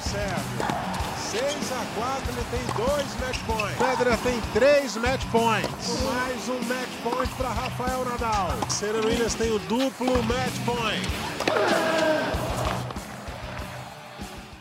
[0.00, 1.06] Sérgio.
[1.30, 3.76] 6 a 4 ele tem dois match points.
[3.76, 6.02] Federer tem três match points.
[6.02, 8.70] Mais um match point para Rafael Nadal.
[8.70, 11.06] Serena Williams tem o duplo match point.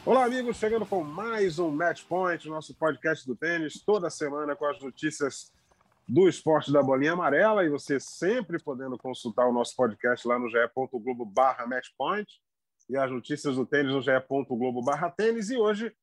[0.05, 4.65] Olá, amigos, chegando com mais um Match Point, nosso podcast do tênis, toda semana com
[4.65, 5.51] as notícias
[6.07, 10.49] do esporte da bolinha amarela e você sempre podendo consultar o nosso podcast lá no
[10.49, 12.27] ge.globo barra matchpoint
[12.89, 15.95] e as notícias do tênis no ge.globo barra tênis e hoje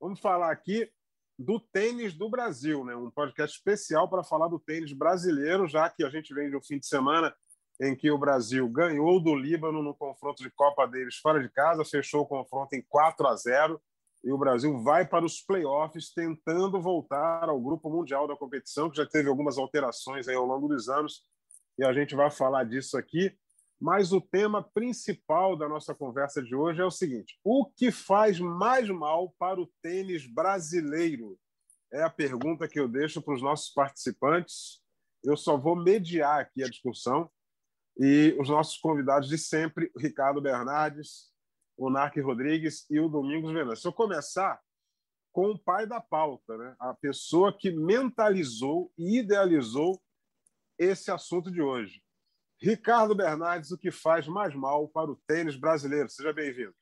[0.00, 0.90] vamos falar aqui
[1.38, 2.94] do tênis do Brasil, né?
[2.94, 6.62] um podcast especial para falar do tênis brasileiro, já que a gente vem de um
[6.62, 7.34] fim de semana
[7.80, 11.84] em que o Brasil ganhou do Líbano no confronto de Copa deles fora de casa,
[11.84, 13.80] fechou o confronto em 4 a 0
[14.22, 18.96] e o Brasil vai para os playoffs tentando voltar ao grupo mundial da competição, que
[18.96, 21.22] já teve algumas alterações aí ao longo dos anos,
[21.78, 23.36] e a gente vai falar disso aqui.
[23.84, 28.40] Mas o tema principal da nossa conversa de hoje é o seguinte: o que faz
[28.40, 31.38] mais mal para o tênis brasileiro?
[31.92, 34.82] É a pergunta que eu deixo para os nossos participantes.
[35.22, 37.30] Eu só vou mediar aqui a discussão
[37.98, 41.30] e os nossos convidados de sempre, Ricardo Bernardes,
[41.76, 43.82] o Narc Rodrigues e o Domingos Venâncio.
[43.82, 44.58] Se eu começar
[45.30, 46.74] com o pai da pauta, né?
[46.78, 50.00] a pessoa que mentalizou e idealizou
[50.78, 52.03] esse assunto de hoje.
[52.64, 56.08] Ricardo Bernardes, o que faz mais mal para o tênis brasileiro?
[56.08, 56.74] Seja bem-vindo.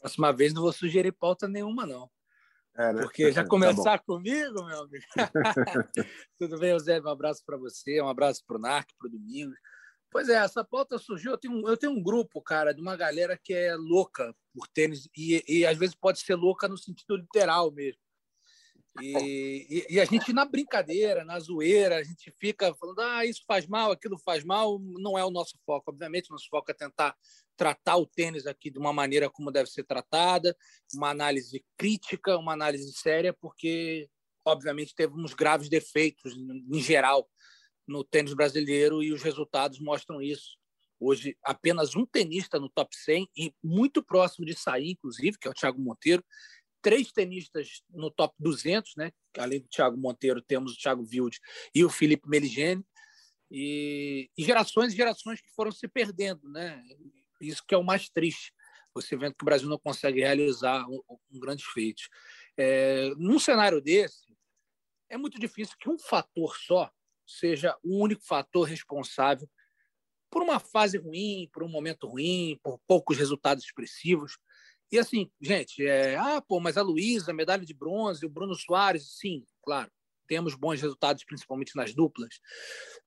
[0.00, 2.10] Próxima vez não vou sugerir pauta nenhuma, não.
[2.76, 3.02] É, né?
[3.02, 5.04] Porque já começar tá comigo, meu amigo.
[6.36, 7.00] Tudo bem, José?
[7.00, 9.56] Um abraço para você, um abraço para o Narc, para o Domingos.
[10.10, 11.30] Pois é, essa pauta surgiu.
[11.30, 15.08] Eu tenho, eu tenho um grupo, cara, de uma galera que é louca por tênis,
[15.16, 18.02] e, e às vezes pode ser louca no sentido literal mesmo.
[19.00, 23.42] E, e, e, a gente, na brincadeira, na zoeira, a gente fica falando: ah, isso
[23.46, 24.78] faz mal, aquilo faz mal.
[24.98, 25.90] Não é o nosso foco.
[25.90, 27.16] Obviamente, o nosso foco é tentar
[27.56, 30.56] tratar o tênis aqui de uma maneira como deve ser tratada,
[30.94, 34.08] uma análise crítica, uma análise séria, porque,
[34.44, 37.28] obviamente, teve uns graves defeitos, em geral,
[37.86, 40.58] no tênis brasileiro e os resultados mostram isso.
[41.00, 45.50] Hoje, apenas um tenista no top 100 e muito próximo de sair, inclusive, que é
[45.50, 46.24] o Thiago Monteiro,
[46.82, 49.12] três tenistas no top 200, né?
[49.38, 51.38] Além do Thiago Monteiro, temos o Thiago Wilde
[51.74, 52.84] e o Felipe Meligeni.
[53.50, 56.82] E, e, gerações e gerações que foram se perdendo, né?
[57.40, 58.52] Isso que é o mais triste.
[58.94, 61.00] Você vendo que o Brasil não consegue realizar um,
[61.30, 62.02] um grande feito.
[62.56, 64.34] É, num cenário desse,
[65.08, 66.90] é muito difícil que um fator só
[67.26, 69.48] seja o único fator responsável
[70.30, 74.38] por uma fase ruim, por um momento ruim, por poucos resultados expressivos.
[74.92, 79.16] E assim, gente, é, ah, pô, mas a Luísa, medalha de bronze, o Bruno Soares,
[79.16, 79.90] sim, claro,
[80.28, 82.38] temos bons resultados, principalmente nas duplas.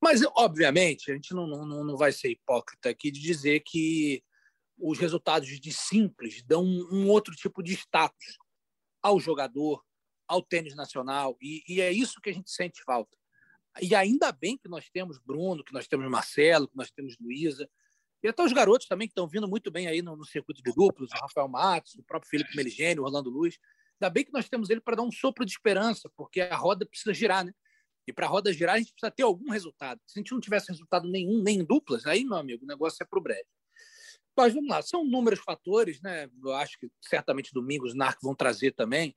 [0.02, 4.24] Mas, obviamente, a gente não, não, não vai ser hipócrita aqui de dizer que
[4.80, 8.38] os resultados de simples dão um, um outro tipo de status
[9.02, 9.84] ao jogador,
[10.28, 13.16] ao tênis nacional, e, e, é isso que a gente sente falta.
[13.80, 17.70] E ainda bem que nós temos Bruno, que nós temos Marcelo, que nós temos Luísa,
[18.26, 20.74] e até os garotos também que estão vindo muito bem aí no, no circuito de
[20.74, 23.60] duplos, o Rafael Matos, o próprio Felipe Meligênio, o Orlando Luz.
[24.02, 26.88] Ainda bem que nós temos ele para dar um sopro de esperança, porque a roda
[26.88, 27.54] precisa girar, né?
[28.08, 30.02] E para a roda girar, a gente precisa ter algum resultado.
[30.08, 32.98] Se a gente não tivesse resultado nenhum, nem em duplas, aí, meu amigo, o negócio
[33.02, 33.46] é para o breve.
[34.36, 36.28] Mas vamos lá, são inúmeros fatores, né?
[36.44, 39.16] Eu acho que certamente domingos os NARC vão trazer também.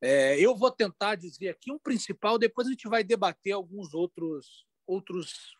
[0.00, 4.66] É, eu vou tentar dizer aqui um principal, depois a gente vai debater alguns outros,
[4.84, 5.56] outros,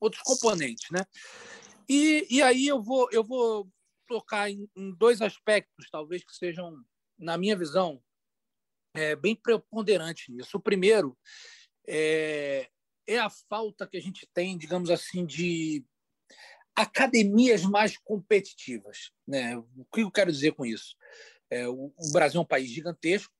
[0.00, 1.04] outros componentes, né?
[1.92, 3.68] E, e aí eu vou, eu vou
[4.06, 6.80] tocar em, em dois aspectos, talvez que sejam,
[7.18, 8.00] na minha visão,
[8.94, 10.56] é, bem preponderantes nisso.
[10.56, 11.18] O primeiro
[11.88, 12.70] é,
[13.08, 15.84] é a falta que a gente tem, digamos assim, de
[16.76, 19.10] academias mais competitivas.
[19.26, 19.56] Né?
[19.58, 20.94] O que eu quero dizer com isso?
[21.50, 23.34] É, o, o Brasil é um país gigantesco,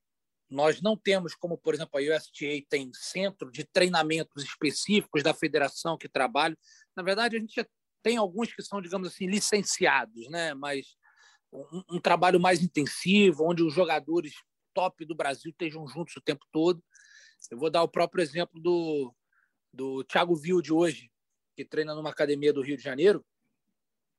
[0.50, 5.97] nós não temos, como por exemplo a USTA tem centro de treinamentos específicos da federação
[5.97, 6.56] que trabalham.
[6.97, 7.65] Na verdade, a gente
[8.03, 10.55] tem alguns que são, digamos assim, licenciados, né?
[10.55, 10.97] mas
[11.53, 14.34] um, um, trabalho mais intensivo, onde os jogadores
[14.72, 16.83] top do Brasil estejam juntos o tempo todo.
[17.51, 19.15] Eu vou dar o próprio exemplo do,
[19.72, 21.10] do Thiago Wilde hoje,
[21.57, 23.25] que treina numa academia do Rio de Janeiro,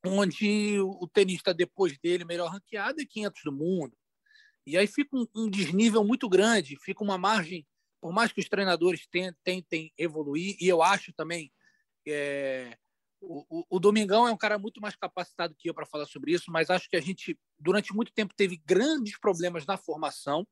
[0.05, 3.95] onde o tenista depois dele, melhor ranqueado, é 500 do mundo.
[4.65, 7.65] E aí fica um, um desnível muito grande, fica uma margem,
[7.99, 11.51] por mais que os treinadores tentem, tentem evoluir, e eu acho também
[12.07, 12.77] é,
[13.21, 16.51] o, o, Domingão é um cara muito mais capacitado que eu para falar sobre isso,
[16.51, 20.47] mas acho que a gente, durante muito tempo, teve grandes problemas na formação.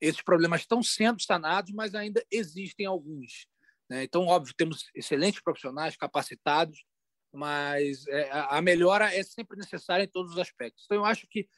[0.00, 3.46] Esses problemas estão sendo sanados, mas ainda existem alguns.
[3.88, 4.04] Né?
[4.04, 6.84] Então, óbvio, temos excelentes profissionais capacitados,
[7.32, 10.84] mas é, a melhora é sempre necessária em todos os aspectos.
[10.84, 11.48] Então, eu acho que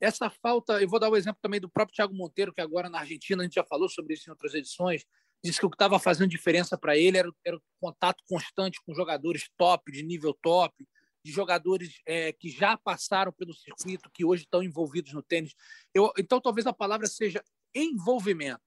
[0.00, 3.00] essa falta, eu vou dar o exemplo também do próprio Thiago Monteiro, que agora na
[3.00, 5.04] Argentina, a gente já falou sobre isso em outras edições,
[5.42, 8.94] disse que o que estava fazendo diferença para ele era, era, o contato constante com
[8.94, 10.86] jogadores top, de nível top,
[11.24, 15.54] de jogadores é, que já passaram pelo circuito, que hoje estão envolvidos no tênis.
[15.94, 17.42] Eu, então, talvez a palavra seja
[17.74, 18.60] envolvimento.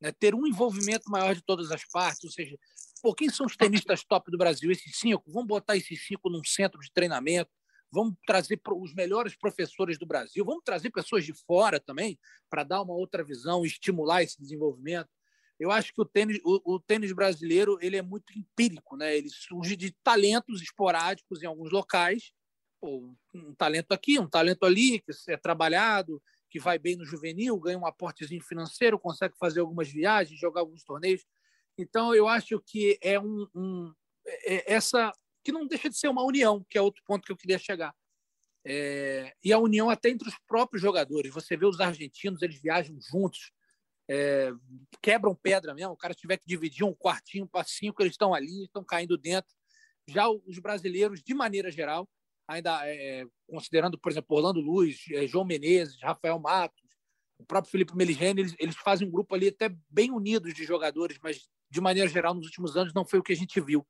[0.00, 0.12] Né?
[0.12, 2.58] Ter um envolvimento maior de todas as partes, ou seja,
[3.02, 4.70] pô, quem são os tenistas top do Brasil?
[4.70, 5.30] Esses cinco?
[5.30, 7.50] Vamos botar esses cinco num centro de treinamento,
[7.90, 12.82] vamos trazer os melhores professores do Brasil, vamos trazer pessoas de fora também para dar
[12.82, 15.08] uma outra visão, estimular esse desenvolvimento.
[15.58, 19.16] Eu acho que o tênis, o, o, tênis brasileiro ele é muito empírico, né?
[19.16, 22.32] Ele surge de talentos esporádicos em alguns locais,
[22.80, 27.58] Pô, um talento aqui, um talento ali que é trabalhado, que vai bem no juvenil,
[27.58, 31.26] ganha um aportezinho financeiro, consegue fazer algumas viagens, jogar alguns torneios.
[31.76, 33.92] Então, eu acho que é um, um
[34.24, 35.12] é, é essa
[35.42, 37.94] que não deixa de ser uma união, que é outro ponto que eu queria chegar.
[38.64, 41.32] É, e a união até entre os próprios jogadores.
[41.32, 43.50] Você vê os argentinos, eles viajam juntos,
[44.08, 44.50] é,
[45.02, 45.92] quebram pedra mesmo.
[45.92, 49.54] O cara tiver que dividir um quartinho para cinco, eles estão ali, estão caindo dentro.
[50.06, 52.08] Já os brasileiros, de maneira geral,
[52.46, 56.80] ainda é, considerando, por exemplo, Orlando Luz, é, João Menezes, Rafael Matos,
[57.38, 61.18] o próprio Felipe Meligeni, eles, eles fazem um grupo ali até bem unidos de jogadores,
[61.22, 63.86] mas de maneira geral, nos últimos anos, não foi o que a gente viu.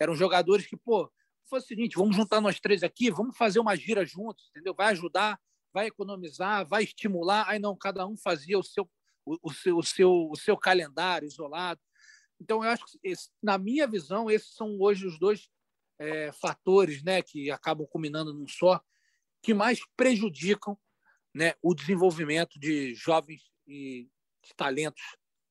[0.00, 1.10] Eram jogadores que, pô,
[1.48, 4.74] foi o seguinte, vamos juntar nós três aqui, vamos fazer uma gira juntos, entendeu?
[4.74, 5.38] Vai ajudar,
[5.72, 7.48] vai economizar, vai estimular.
[7.48, 8.88] Aí não, cada um fazia o seu,
[9.34, 11.80] o, o seu, o seu, o seu calendário isolado.
[12.40, 15.48] Então, eu acho que, esse, na minha visão, esses são hoje os dois
[15.98, 18.80] é, fatores né, que acabam culminando num só,
[19.42, 20.78] que mais prejudicam
[21.34, 24.08] né, o desenvolvimento de jovens e
[24.42, 25.02] de talentos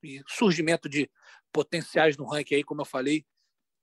[0.03, 1.09] e surgimento de
[1.51, 3.25] potenciais no ranking aí, como eu falei,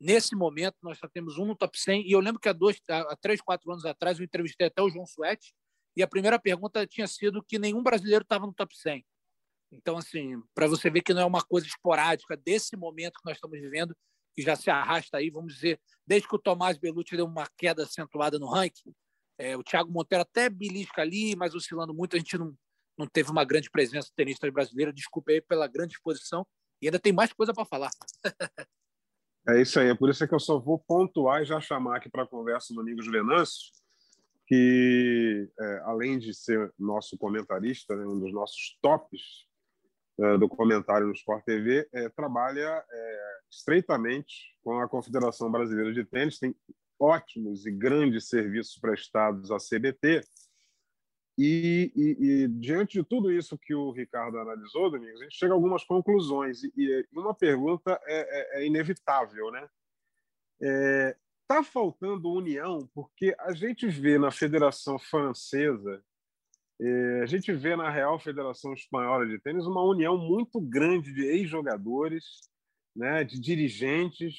[0.01, 2.07] Nesse momento, nós só temos um no top 100.
[2.07, 4.91] E eu lembro que há, dois, há três, quatro anos atrás, eu entrevistei até o
[4.91, 5.55] João Suete.
[5.97, 9.03] E a primeira pergunta tinha sido que nenhum brasileiro estava no top 100.
[9.75, 13.37] Então, assim, para você ver que não é uma coisa esporádica desse momento que nós
[13.37, 13.95] estamos vivendo,
[14.35, 17.83] que já se arrasta aí, vamos dizer, desde que o Tomás Belucci deu uma queda
[17.83, 18.93] acentuada no ranking.
[19.39, 22.55] É, o Thiago Monteiro até belisca ali, mas oscilando muito, a gente não,
[22.97, 24.93] não teve uma grande presença tenista brasileira.
[24.93, 26.47] Desculpe aí pela grande exposição.
[26.81, 27.91] E ainda tem mais coisa para falar.
[29.47, 32.09] É isso aí, é por isso que eu só vou pontuar e já chamar aqui
[32.09, 33.73] para a conversa o Domingos Venâncio,
[34.47, 39.45] que, é, além de ser nosso comentarista, né, um dos nossos tops
[40.39, 46.39] do comentário no Sport TV, é, trabalha é, estreitamente com a Confederação Brasileira de Tênis,
[46.39, 46.55] tem
[46.99, 50.23] ótimos e grandes serviços prestados à CBT,
[51.37, 55.53] e, e, e, diante de tudo isso que o Ricardo analisou, Domingos, a gente chega
[55.53, 56.63] a algumas conclusões.
[56.63, 59.69] E, e uma pergunta é, é, é inevitável, né?
[61.43, 66.03] Está é, faltando união, porque a gente vê na Federação Francesa,
[67.23, 72.25] a gente vê na Real Federação Espanhola de Tênis uma união muito grande de ex-jogadores,
[72.95, 74.35] né, de dirigentes,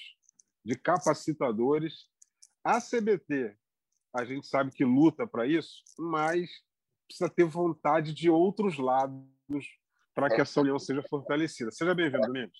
[0.64, 2.08] de capacitadores.
[2.64, 3.56] A CBT,
[4.14, 6.50] a gente sabe que luta para isso, mas
[7.08, 9.24] precisa ter vontade de outros lados
[10.14, 11.72] para que essa união seja fortalecida.
[11.72, 12.58] Seja bem-vindo, Domingos.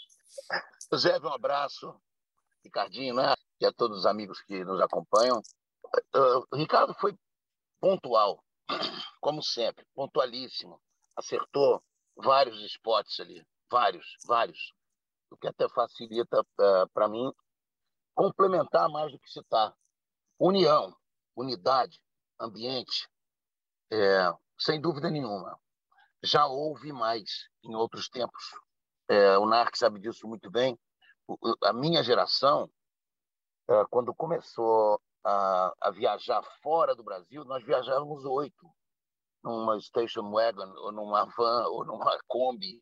[0.92, 1.96] José, um abraço.
[2.64, 3.34] Ricardinho, né?
[3.60, 5.42] E a todos os amigos que nos acompanham.
[6.52, 7.18] O Ricardo foi
[7.80, 8.44] pontual,
[9.22, 10.82] como sempre, pontualíssimo.
[11.16, 11.84] Acertou
[12.16, 14.74] vários spots ali, vários, vários.
[15.30, 17.32] O que até facilita uh, ah, para mim
[18.14, 19.76] complementar mais do que citar.
[20.40, 20.96] União,
[21.36, 22.00] unidade,
[22.40, 23.10] ambiente,
[23.92, 25.60] é, sem dúvida nenhuma.
[26.24, 28.44] Já houve mais em outros tempos.
[29.08, 30.80] É, o NARC sabe disso muito bem.
[31.64, 32.70] A minha geração,
[33.70, 38.70] é, quando começou a, a, viajar fora do Brasil, nós viajávamos oito
[39.44, 42.82] numa station wagon, ou numa van, ou numa Kombi,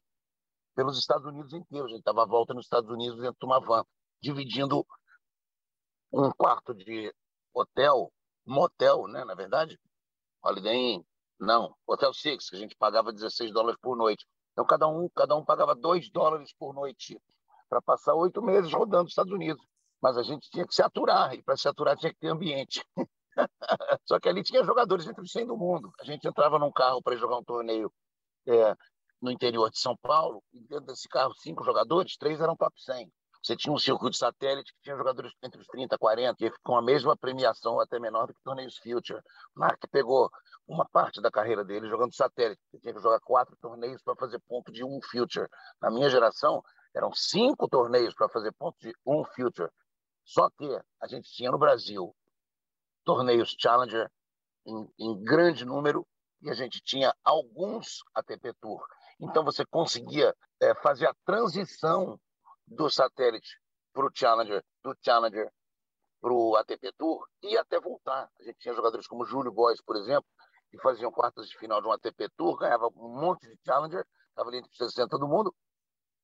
[0.75, 1.91] pelos Estados Unidos inteiros.
[1.91, 3.85] A gente dava a volta nos Estados Unidos dentro de uma van,
[4.21, 4.85] dividindo
[6.11, 7.13] um quarto de
[7.53, 8.11] hotel,
[8.45, 9.79] motel, né, na verdade,
[10.43, 11.03] Holiday Inn,
[11.39, 14.25] não, Hotel Six, que a gente pagava 16 dólares por noite.
[14.51, 17.19] Então, cada um, cada um pagava 2 dólares por noite
[17.69, 19.65] para passar oito meses rodando os Estados Unidos.
[20.03, 22.85] Mas a gente tinha que se aturar, e para se aturar tinha que ter ambiente.
[24.05, 25.93] Só que ali tinha jogadores entre os 100 do mundo.
[25.97, 27.89] A gente entrava num carro para jogar um torneio
[28.45, 28.75] é,
[29.21, 33.09] no interior de São Paulo, e dentro desse carro, cinco jogadores, três eram top 100.
[33.41, 36.81] Você tinha um circuito satélite que tinha jogadores entre os 30 e 40, com a
[36.81, 39.21] mesma premiação, até menor do que torneios Future.
[39.55, 40.29] O Mark pegou
[40.67, 42.61] uma parte da carreira dele jogando satélite.
[42.73, 45.47] Ele tinha que jogar quatro torneios para fazer ponto de um Future.
[45.81, 46.61] Na minha geração,
[46.93, 49.69] eram cinco torneios para fazer ponto de um Future.
[50.25, 50.65] Só que
[51.01, 52.15] a gente tinha no Brasil
[53.03, 54.09] torneios Challenger
[54.65, 56.07] em, em grande número,
[56.41, 58.85] e a gente tinha alguns ATP Tour.
[59.19, 62.19] Então você conseguia é, fazer a transição
[62.67, 63.59] do satélite
[63.93, 65.51] para o Challenger, do Challenger
[66.21, 68.29] para o ATP Tour e até voltar.
[68.39, 70.25] A gente tinha jogadores como Júlio Boys, por exemplo,
[70.69, 74.49] que faziam quartas de final de um ATP Tour, ganhava um monte de Challenger, estava
[74.49, 75.53] ali entre os 60 do mundo,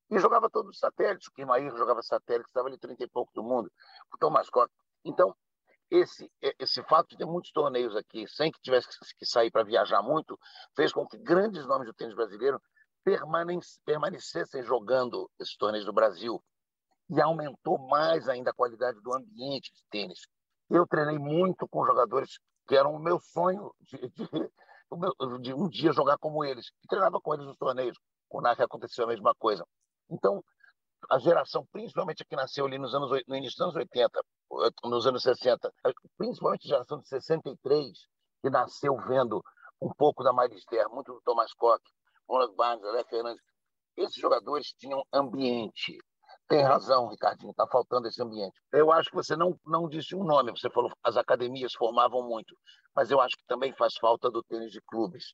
[0.09, 1.27] e jogava todos os satélites.
[1.27, 3.71] O Kimair jogava satélite, estava ali 30 e pouco do mundo,
[4.13, 4.73] o Thomas Costa.
[5.05, 5.35] Então,
[5.89, 8.87] esse, esse fato de ter muitos torneios aqui, sem que tivesse
[9.17, 10.39] que sair para viajar muito,
[10.75, 12.61] fez com que grandes nomes do tênis brasileiro
[13.85, 16.43] permanecessem jogando esses torneios do Brasil.
[17.09, 20.27] E aumentou mais ainda a qualidade do ambiente de tênis.
[20.69, 25.91] Eu treinei muito com jogadores que eram o meu sonho de, de, de um dia
[25.91, 26.67] jogar como eles.
[26.83, 27.97] E treinava com eles nos torneios.
[28.27, 29.65] Com o NAC aconteceu a mesma coisa.
[30.09, 30.43] Então,
[31.09, 34.21] a geração, principalmente a que nasceu ali nos anos, no início dos anos 80,
[34.83, 35.71] nos anos 60,
[36.17, 38.07] principalmente a geração de 63,
[38.41, 39.43] que nasceu vendo
[39.81, 41.81] um pouco da Marister, muito do Thomas Koch,
[42.27, 43.41] Ronald Barnes, Alé Fernandes,
[43.97, 45.97] esses jogadores tinham ambiente.
[46.47, 48.59] Tem razão, Ricardinho, está faltando esse ambiente.
[48.71, 52.55] Eu acho que você não, não disse um nome, você falou as academias formavam muito,
[52.95, 55.33] mas eu acho que também faz falta do tênis de clubes.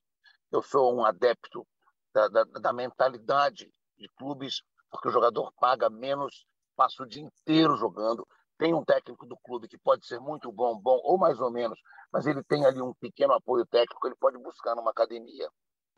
[0.51, 1.65] Eu sou um adepto
[2.13, 7.75] da, da, da mentalidade de clubes, porque o jogador paga menos, passa o dia inteiro
[7.75, 11.51] jogando, tem um técnico do clube que pode ser muito bom, bom ou mais ou
[11.51, 11.79] menos,
[12.11, 15.49] mas ele tem ali um pequeno apoio técnico, ele pode buscar numa academia.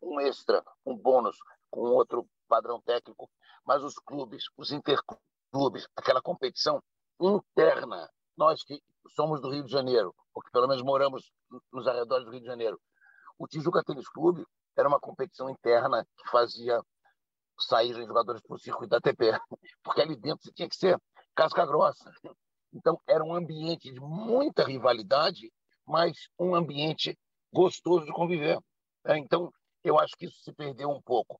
[0.02, 1.36] Um extra, um bônus
[1.70, 3.28] com outro padrão técnico,
[3.64, 6.82] mas os clubes, os interclubes, aquela competição
[7.20, 11.30] interna, nós que somos do Rio de Janeiro, ou que pelo menos moramos
[11.72, 12.80] nos arredores do Rio de Janeiro,
[13.38, 14.44] o Tijuca Tênis Clube
[14.76, 16.80] era uma competição interna que fazia
[17.58, 19.32] sair jogadores para o circuito da ATP,
[19.82, 20.98] porque ali dentro você tinha que ser
[21.34, 22.10] casca grossa.
[22.72, 25.52] Então era um ambiente de muita rivalidade,
[25.86, 27.18] mas um ambiente
[27.52, 28.58] gostoso de conviver.
[29.06, 31.38] Então eu acho que isso se perdeu um pouco.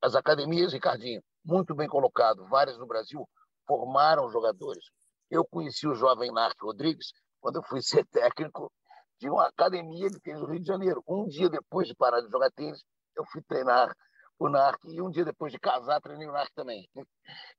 [0.00, 3.28] As academias, Ricardinho, muito bem colocado, várias no Brasil,
[3.66, 4.84] formaram jogadores.
[5.30, 8.72] Eu conheci o jovem Narc Rodrigues quando eu fui ser técnico
[9.18, 11.02] de uma academia de tênis no Rio de Janeiro.
[11.06, 12.82] Um dia depois de parar de jogar tênis,
[13.16, 13.94] eu fui treinar
[14.44, 16.88] o NARC e um dia depois de casar treinei o NARC também.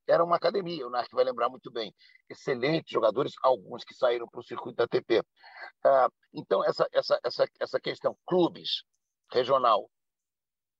[0.06, 1.94] Era uma academia, o NARC vai lembrar muito bem.
[2.28, 5.22] Excelentes jogadores, alguns que saíram para o circuito da ATP.
[5.84, 8.84] Ah, então, essa, essa, essa, essa questão, clubes,
[9.30, 9.90] regional,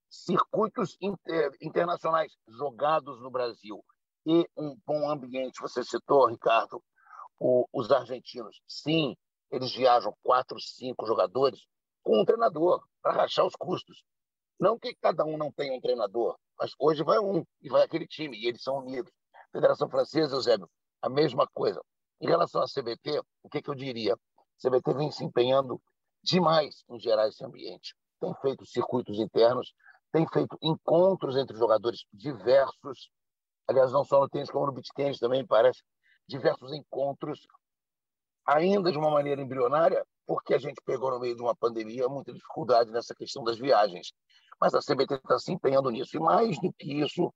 [0.09, 3.85] circuitos inter, internacionais jogados no Brasil
[4.27, 5.61] e um bom ambiente.
[5.61, 6.83] Você citou, Ricardo,
[7.39, 8.61] o, os argentinos.
[8.67, 9.17] Sim,
[9.51, 11.61] eles viajam quatro, cinco jogadores
[12.03, 14.05] com um treinador para rachar os custos.
[14.59, 18.07] Não que cada um não tenha um treinador, mas hoje vai um e vai aquele
[18.07, 19.13] time, e eles são unidos.
[19.53, 20.69] Federação Francesa, Eusébio,
[21.03, 21.81] a mesma coisa.
[22.21, 24.15] Em relação à CBT, o que, que eu diria?
[24.15, 25.81] A CBT vem se empenhando
[26.23, 27.95] demais em gerar esse ambiente.
[28.21, 29.73] Tem feito circuitos internos,
[30.13, 33.11] tem feito encontros entre jogadores diversos,
[33.69, 35.83] aliás, não só no tênis, como no beach tênis também, parece,
[36.27, 37.47] diversos encontros,
[38.47, 42.33] ainda de uma maneira embrionária, porque a gente pegou no meio de uma pandemia muita
[42.33, 44.13] dificuldade nessa questão das viagens.
[44.65, 46.17] Mas a CBT está se empenhando nisso.
[46.17, 47.31] E mais do que isso,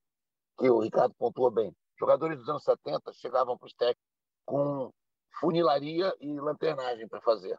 [0.58, 4.02] que o Ricardo pontuou bem, jogadores dos anos 70 chegavam para os técnicos
[4.46, 4.90] com
[5.38, 7.54] funilaria e lanternagem para fazer,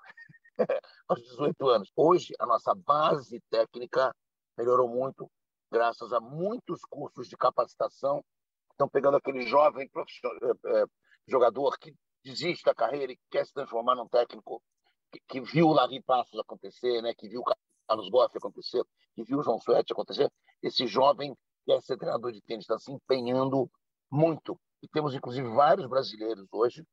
[1.08, 1.92] aos 18 anos.
[1.96, 4.12] Hoje, a nossa base técnica
[4.58, 5.30] melhorou muito,
[5.72, 8.26] graças a muitos cursos de capacitação.
[8.72, 10.86] Estão pegando aquele jovem é, é,
[11.28, 11.94] jogador que
[12.26, 14.64] desiste da carreira e quer se transformar num técnico
[15.12, 17.14] que, que viu o Larry Passos acontecer, né?
[17.14, 17.44] que viu
[17.90, 18.84] Carlos Goff acontecer,
[19.16, 20.32] que viu o João Suete acontecer,
[20.62, 23.70] esse jovem que é ser treinador de tênis está se empenhando
[24.12, 24.60] muito.
[24.82, 26.86] E temos, inclusive, vários brasileiros hoje,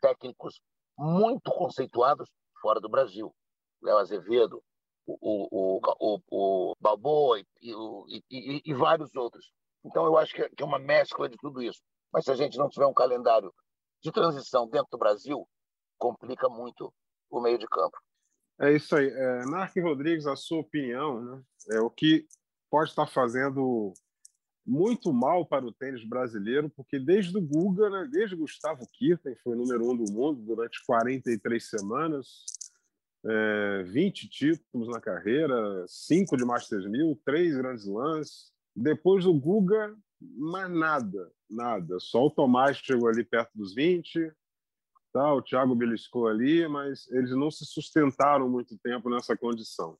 [0.00, 0.60] técnicos
[0.98, 2.28] muito conceituados
[2.62, 3.32] fora do Brasil.
[3.82, 4.62] Léo Azevedo,
[5.06, 9.52] o, o, o, o Balboa e, e, e, e, vários outros.
[9.84, 11.80] Então, eu acho que é uma mescla de tudo isso.
[12.12, 13.52] Mas se a gente não tiver um calendário
[14.02, 15.46] de transição dentro do Brasil,
[15.98, 16.92] complica muito
[17.30, 17.96] o meio de campo.
[18.60, 19.08] É isso aí.
[19.08, 21.42] É, Rodrigues, a sua opinião, né?
[21.70, 22.26] é o que
[22.70, 23.92] pode estar fazendo
[24.64, 29.56] muito mal para o tênis brasileiro, porque desde o Guga, né, desde Gustavo Kirten, foi
[29.56, 32.44] número um do mundo durante 43 semanas,
[33.24, 38.52] é, 20 títulos na carreira, 5 de Masters 1000, 3 grandes lãs.
[38.74, 41.98] Depois do Guga, mais nada, nada.
[42.00, 44.32] Só o Tomás chegou ali perto dos 20,
[45.12, 49.98] Tá, o Thiago beliscou ali, mas eles não se sustentaram muito tempo nessa condição.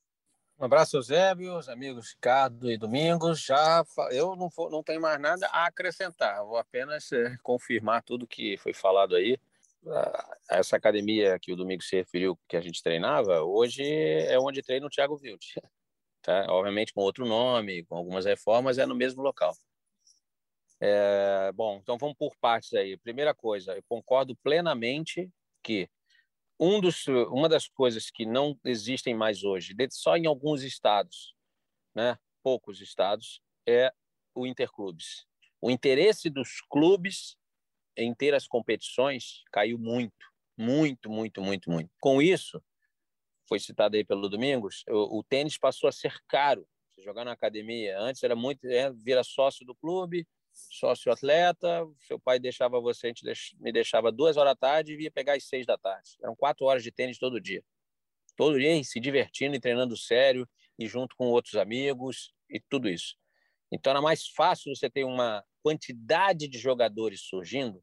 [0.59, 3.42] Um abraço, Eusébio, os amigos Ricardo e Domingos.
[3.42, 8.26] Já eu não, for, não tenho mais nada a acrescentar, vou apenas é, confirmar tudo
[8.26, 9.38] que foi falado aí.
[10.49, 14.87] Essa academia que o Domingos se referiu, que a gente treinava, hoje é onde treina
[14.87, 15.45] o Thiago Wild.
[16.23, 16.47] tá?
[16.49, 19.54] Obviamente com outro nome, com algumas reformas, é no mesmo local.
[20.85, 22.97] É, bom, então vamos por partes aí.
[22.97, 25.31] Primeira coisa, eu concordo plenamente
[25.62, 25.89] que
[26.59, 31.37] um dos, uma das coisas que não existem mais hoje, só em alguns estados,
[31.95, 33.93] né, poucos estados, é
[34.35, 35.25] o interclubes.
[35.61, 37.37] O interesse dos clubes
[37.97, 40.27] em ter as competições caiu muito,
[40.59, 41.91] muito, muito, muito, muito.
[42.01, 42.61] Com isso,
[43.49, 46.67] foi citado aí pelo Domingos, o, o tênis passou a ser caro.
[46.91, 52.18] Você jogar na academia, antes era muito, é, vira sócio do clube, sócio atleta, seu
[52.18, 55.44] pai deixava você, a gente me deixava duas horas da tarde e ia pegar às
[55.44, 56.16] seis da tarde.
[56.23, 57.62] Eram quatro horas de tênis todo dia.
[58.37, 63.16] Todo dia se divertindo e treinando sério e junto com outros amigos e tudo isso.
[63.71, 67.82] Então era mais fácil você ter uma quantidade de jogadores surgindo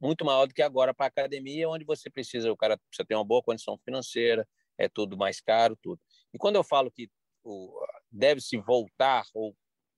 [0.00, 3.14] muito maior do que agora para a academia, onde você precisa, o cara precisa ter
[3.14, 4.48] uma boa condição financeira,
[4.78, 6.00] é tudo mais caro, tudo.
[6.32, 7.10] E quando eu falo que
[8.10, 9.54] deve-se voltar ou,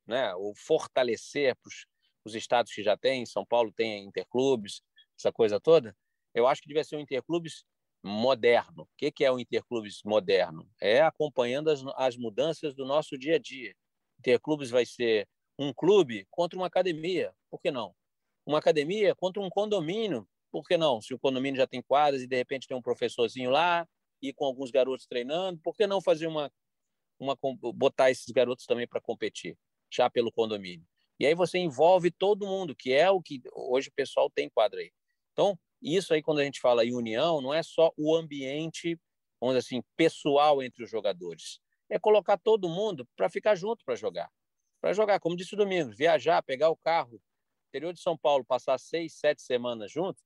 [0.06, 1.86] né, ou fortalecer para os
[2.34, 4.82] estados que já têm, São Paulo tem interclubes,
[5.18, 5.96] essa coisa toda,
[6.34, 7.64] eu acho que devia ser um interclubes
[8.02, 8.82] moderno.
[8.82, 10.68] O que, que é o interclubes moderno?
[10.80, 13.74] É acompanhando as, as mudanças do nosso dia a dia.
[14.18, 17.94] Interclubes vai ser um clube contra uma academia, por que não?
[18.44, 21.00] Uma academia contra um condomínio, por que não?
[21.00, 23.86] Se o condomínio já tem quadras e de repente tem um professorzinho lá,
[24.20, 26.50] e com alguns garotos treinando, por que não fazer uma,
[27.18, 27.36] uma
[27.74, 29.56] botar esses garotos também para competir,
[29.90, 30.86] já pelo condomínio?
[31.22, 34.80] E aí você envolve todo mundo, que é o que hoje o pessoal tem quadra
[34.80, 34.90] aí.
[35.32, 38.98] Então, isso aí, quando a gente fala em união, não é só o ambiente,
[39.40, 41.60] vamos dizer assim, pessoal entre os jogadores.
[41.88, 44.28] É colocar todo mundo para ficar junto para jogar.
[44.80, 47.22] Para jogar, como disse o Domingos, viajar, pegar o carro,
[47.68, 50.24] interior de São Paulo, passar seis, sete semanas juntos,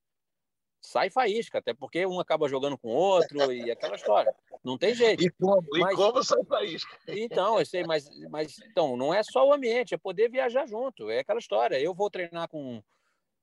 [0.81, 4.35] sai faísca, até porque um acaba jogando com o outro e aquela história.
[4.63, 5.23] Não tem jeito.
[5.23, 6.97] E como, mas, e como sai faísca?
[7.07, 11.09] Então, eu sei, mas, mas então, não é só o ambiente, é poder viajar junto.
[11.09, 11.79] É aquela história.
[11.79, 12.83] Eu vou treinar com,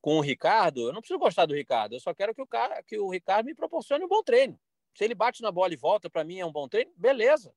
[0.01, 2.83] com o Ricardo, eu não preciso gostar do Ricardo, eu só quero que o, cara,
[2.83, 4.61] que o Ricardo me proporcione um bom treino.
[4.95, 7.55] Se ele bate na bola e volta, para mim é um bom treino, beleza.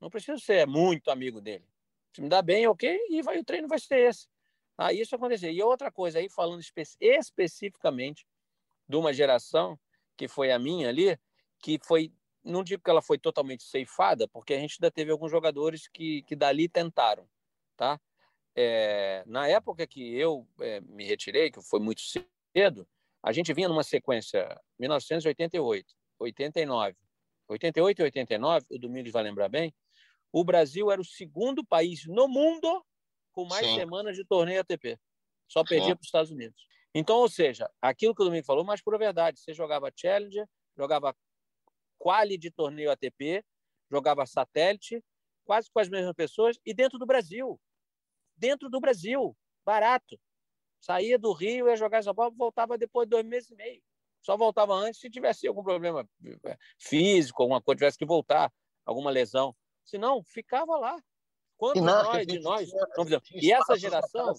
[0.00, 1.64] Não preciso ser muito amigo dele.
[2.12, 4.26] Se me dá bem, ok, e vai, o treino vai ser esse.
[4.78, 5.52] Ah, isso acontecer.
[5.52, 8.26] E outra coisa aí, falando espe especificamente
[8.88, 9.78] de uma geração
[10.16, 11.18] que foi a minha ali,
[11.58, 12.10] que foi,
[12.44, 16.22] não digo que ela foi totalmente ceifada, porque a gente ainda teve alguns jogadores que,
[16.22, 17.28] que dali tentaram,
[17.76, 18.00] tá?
[18.54, 22.86] É, na época que eu é, me retirei, que foi muito cedo,
[23.22, 26.96] a gente vinha numa sequência 1988, 89,
[27.48, 29.74] 88 e 89, o Domingos vai lembrar bem,
[30.32, 32.84] o Brasil era o segundo país no mundo
[33.32, 33.76] com mais Sim.
[33.76, 34.98] semanas de torneio ATP.
[35.48, 36.64] Só perdia para os Estados Unidos.
[36.94, 41.14] Então, ou seja, aquilo que o Domingo falou, mas por verdade, você jogava Challenger, jogava
[42.00, 43.44] quali de torneio ATP,
[43.90, 45.04] jogava satélite,
[45.44, 47.60] quase com as mesmas pessoas, e dentro do Brasil.
[48.36, 50.18] Dentro do Brasil, barato.
[50.80, 53.82] Saía do Rio, ia jogar em São Paulo, voltava depois de dois meses e meio.
[54.22, 56.08] Só voltava antes se tivesse algum problema
[56.46, 58.50] é, físico, alguma coisa, tivesse que voltar,
[58.84, 59.54] alguma lesão.
[59.84, 60.98] Se não, ficava lá.
[61.58, 62.70] Quantos não, nós, de nós,
[63.34, 64.32] e essa geração,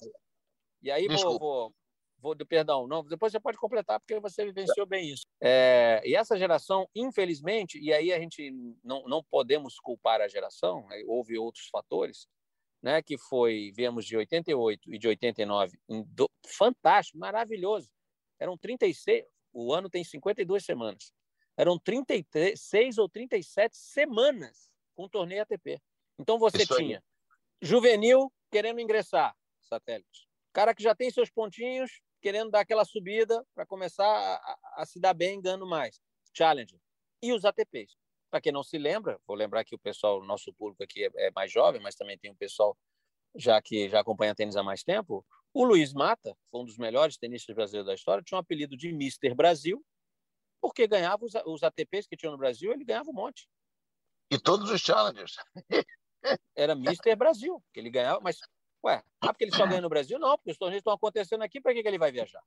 [0.82, 1.76] e aí vou, vou,
[2.22, 5.26] vou perdão, não, depois você pode completar porque você vivenciou bem isso.
[5.42, 8.52] É, e essa geração, infelizmente, e aí a gente
[8.84, 12.28] não, não podemos culpar a geração, né, houve outros fatores,
[12.82, 17.90] né, que foi, viemos de 88 e de 89, do, fantástico, maravilhoso.
[18.40, 21.12] Eram 36, o ano tem 52 semanas.
[21.58, 25.80] Eram 36 ou 37 semanas com torneio ATP.
[26.18, 27.04] Então você Isso tinha aí.
[27.62, 30.28] juvenil querendo ingressar, satélite.
[30.54, 35.00] Cara que já tem seus pontinhos, querendo dar aquela subida para começar a, a, se
[35.00, 36.00] dar bem, ganhando mais.
[36.34, 36.80] Challenger.
[37.22, 37.98] E os ATPs.
[38.30, 41.32] Para quem não se lembra, vou lembrar que o pessoal, nosso público aqui é, é
[41.32, 42.78] mais jovem, mas também tem um pessoal
[43.36, 45.26] já que já acompanha tênis há mais tempo.
[45.54, 48.94] O Luiz Mata, foi um dos melhores tenistas brasileiros da história, tinha um apelido de
[48.94, 49.84] Mister Brasil,
[50.62, 53.50] porque ganhava os, os ATPs que tinha no Brasil, ele ganhava um monte.
[54.30, 55.36] E todos os challengers.
[56.56, 58.40] Era Mister Brasil, que ele ganhava, mas
[58.84, 60.18] Ué, ah, porque ele só ganha no Brasil?
[60.18, 62.44] Não, porque os torneios estão acontecendo aqui, para que, que ele vai viajar?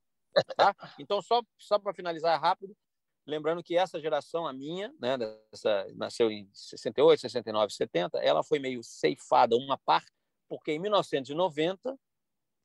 [0.57, 0.75] Tá?
[0.99, 2.77] Então, só, só para finalizar rápido,
[3.27, 8.59] lembrando que essa geração, a minha, né, dessa, nasceu em 68, 69, 70, ela foi
[8.59, 10.11] meio ceifada, uma parte,
[10.49, 11.97] porque em 1990,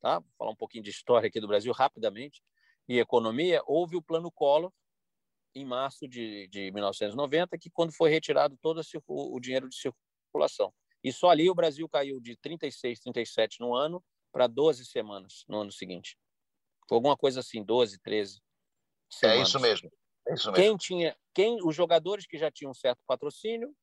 [0.01, 0.19] tá?
[0.19, 2.41] vou falar um pouquinho de história aqui do Brasil rapidamente,
[2.87, 4.71] e economia, houve o Plano Collor,
[5.55, 10.73] em março de, de 1990, que quando foi retirado todo o, o dinheiro de circulação.
[11.03, 15.61] E só ali o Brasil caiu de 36, 37 no ano para 12 semanas no
[15.61, 16.17] ano seguinte.
[16.87, 18.41] Foi alguma coisa assim, 12, 13
[19.09, 19.39] semanas.
[19.39, 19.91] É isso mesmo.
[20.27, 20.63] É isso mesmo.
[20.63, 23.73] Quem tinha, quem, os jogadores que já tinham certo patrocínio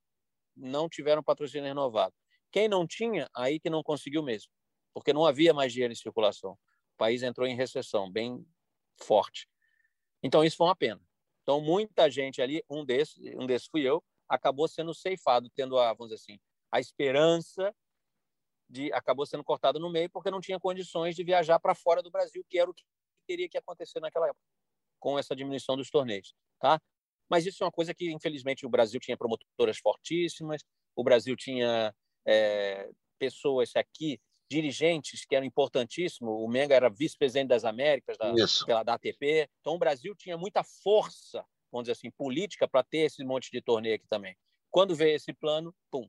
[0.57, 2.15] não tiveram patrocínio renovado.
[2.51, 4.51] Quem não tinha, aí que não conseguiu mesmo,
[4.95, 6.53] porque não havia mais dinheiro em circulação.
[6.53, 8.47] O país entrou em recessão bem
[9.03, 9.49] forte.
[10.23, 11.01] Então, isso foi uma pena.
[11.43, 15.93] Então, muita gente ali, um desses, um desses fui eu, acabou sendo ceifado, tendo a,
[15.93, 17.75] vamos dizer assim, a esperança
[18.69, 22.11] de acabou sendo cortado no meio porque não tinha condições de viajar para fora do
[22.11, 22.83] Brasil, que era o que
[23.27, 24.45] teria que acontecer naquela época,
[24.99, 26.81] com essa diminuição dos torneios, tá?
[27.29, 30.63] Mas isso é uma coisa que, infelizmente, o Brasil tinha promotoras fortíssimas,
[30.95, 31.95] o Brasil tinha
[32.27, 36.33] é, pessoas aqui, dirigentes que eram importantíssimos.
[36.33, 38.33] O Menga era vice-presidente das Américas, da,
[38.65, 39.49] pela, da ATP.
[39.61, 43.61] Então, o Brasil tinha muita força, vamos dizer assim, política para ter esse monte de
[43.61, 44.37] torneio aqui também.
[44.71, 46.09] Quando veio esse plano, pum,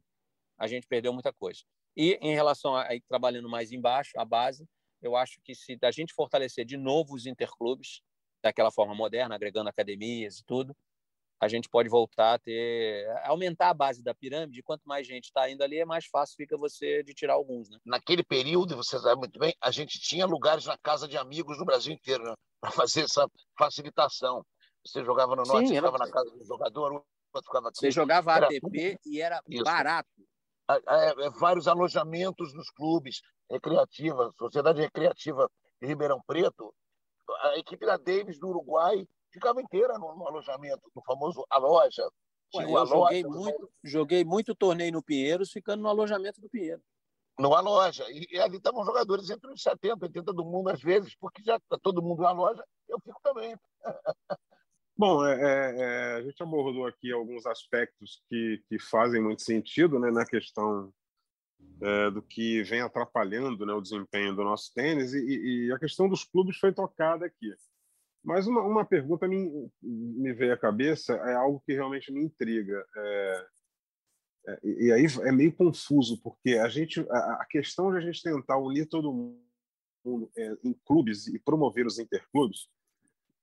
[0.58, 1.62] a gente perdeu muita coisa.
[1.96, 4.66] E em relação a aí, trabalhando mais embaixo, a base,
[5.02, 8.02] eu acho que se a gente fortalecer de novo os interclubes,
[8.42, 10.76] daquela forma moderna, agregando academias e tudo,
[11.40, 14.64] a gente pode voltar a ter aumentar a base da pirâmide.
[14.64, 17.78] Quanto mais gente está indo ali, é mais fácil fica você de tirar alguns, né?
[17.86, 21.66] Naquele período, você sabe muito bem, a gente tinha lugares na casa de amigos no
[21.66, 22.34] Brasil inteiro né?
[22.62, 24.44] para fazer essa facilitação.
[24.86, 27.80] Você jogava no norte, Sim, ficava na casa do jogador, outro ficava aqui.
[27.80, 29.64] Você jogava era ATP e era Isso.
[29.64, 30.10] barato.
[30.70, 35.50] É, é, vários alojamentos nos clubes recreativos, Sociedade Recreativa
[35.82, 36.74] de Ribeirão Preto,
[37.44, 42.10] a equipe da Davis do Uruguai ficava inteira no, no alojamento, no famoso a loja.
[42.56, 46.82] Ué, eu joguei, muito, joguei muito torneio no Pinheiros, ficando no alojamento do Pinheiro.
[47.40, 48.06] Numa loja.
[48.10, 51.58] E, e ali estavam jogadores entre os 70, 80 do mundo, às vezes, porque já
[51.58, 53.56] está todo mundo na loja, eu fico também.
[54.98, 60.00] Bom, é, é, é, a gente abordou aqui alguns aspectos que, que fazem muito sentido
[60.00, 60.92] né, na questão
[61.80, 66.10] é, do que vem atrapalhando né, o desempenho do nosso tênis, e, e, a questão
[66.10, 67.54] dos clubes foi tocada aqui.
[68.24, 72.84] Mas uma, uma pergunta me, me veio à cabeça, é algo que realmente me intriga.
[72.96, 73.48] É,
[74.48, 78.24] é, e aí é meio confuso, porque a, gente, a, a questão de a gente
[78.24, 80.32] tentar unir todo mundo
[80.64, 82.68] em clubes e promover os interclubes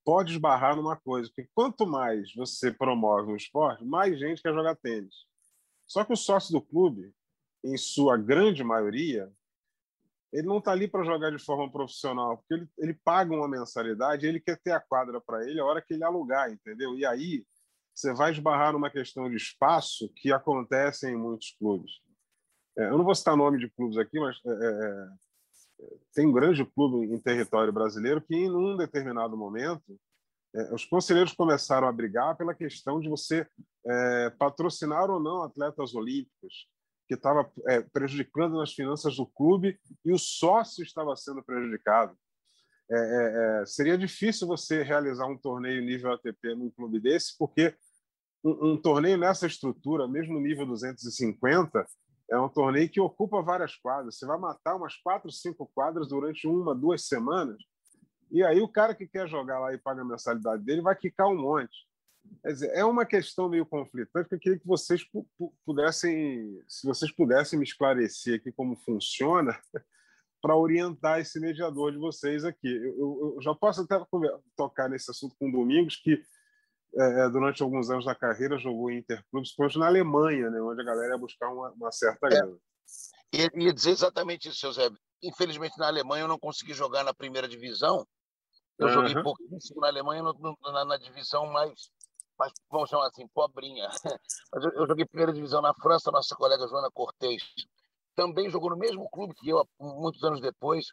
[0.05, 4.77] pode esbarrar numa coisa, porque quanto mais você promove um esporte, mais gente quer jogar
[4.77, 5.14] tênis.
[5.87, 7.12] Só que o sócio do clube,
[7.64, 9.33] em sua grande maioria,
[10.33, 14.27] ele não está ali para jogar de forma profissional, porque ele, ele paga uma mensalidade
[14.27, 16.99] ele quer ter a quadra para ele a hora que ele alugar, entendeu?
[16.99, 17.47] E aí
[17.95, 21.93] você vai esbarrar numa questão de espaço que acontece em muitos clubes.
[22.77, 25.09] É, eu não vou citar nome de clubes aqui, mas é, é, é
[26.14, 29.98] tem um grande clube em território brasileiro que, em um determinado momento,
[30.54, 33.46] é, os conselheiros começaram a brigar pela questão de você
[33.87, 36.68] é, patrocinar ou não atletas olímpicos
[37.08, 42.16] que estava é, prejudicando nas finanças do clube e o sócio estava sendo prejudicado.
[42.90, 47.74] É, é, é seria difícil você realizar um torneio nível ATP num clube desse, porque
[48.44, 51.87] um, um, torneio nessa estrutura, mesmo nível 250,
[52.30, 54.16] é um torneio que ocupa várias quadras.
[54.16, 57.58] Você vai matar umas quatro, cinco quadras durante uma, duas semanas,
[58.30, 61.28] e aí o cara que quer jogar lá e paga a mensalidade dele vai quicar
[61.28, 61.87] um monte.
[62.42, 65.02] Quer dizer, é uma questão meio conflitante eu queria que vocês
[65.64, 69.56] pudessem, se vocês pudessem me esclarecer aqui como funciona,
[70.42, 72.68] para orientar esse mediador de vocês aqui.
[72.68, 73.98] Eu, eu já posso até
[74.56, 76.22] tocar nesse assunto com o Domingos, que
[76.96, 80.80] é, é, durante alguns anos da carreira jogou em interclubes, principalmente na Alemanha, né, onde
[80.80, 82.57] a galera ia buscar uma, uma certa grana.
[83.33, 84.90] É, ia dizer exatamente isso, seu Zé.
[85.22, 88.07] Infelizmente, na Alemanha eu não consegui jogar na primeira divisão.
[88.78, 88.92] Eu uhum.
[88.92, 91.90] joguei pouquíssimo na Alemanha, no, na, na divisão mais
[92.37, 93.88] mas vamos chamar assim, pobrinha.
[94.52, 97.44] Mas eu, eu, joguei primeira divisão na França, nossa colega Joana Cortez
[98.14, 100.87] também jogou no mesmo clube que eu, muitos anos depois.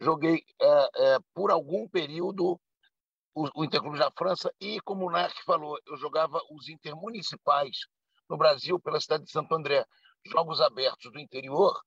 [0.00, 2.58] Joguei é, é, por algum período
[3.34, 7.76] o, o Interclube da França e, como o Narc falou, eu jogava os intermunicipais
[8.28, 9.84] no Brasil pela cidade de Santo André.
[10.26, 11.78] Jogos abertos do interior,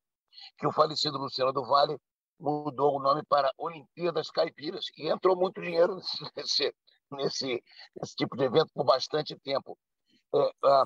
[0.58, 1.98] que o falecido Luciano do Vale
[2.40, 5.96] mudou o nome para Olimpíadas Caipiras e entrou muito dinheiro
[6.36, 6.74] nesse,
[7.12, 7.64] nesse,
[7.96, 9.78] nesse tipo de evento por bastante tempo.
[10.34, 10.86] É, uh,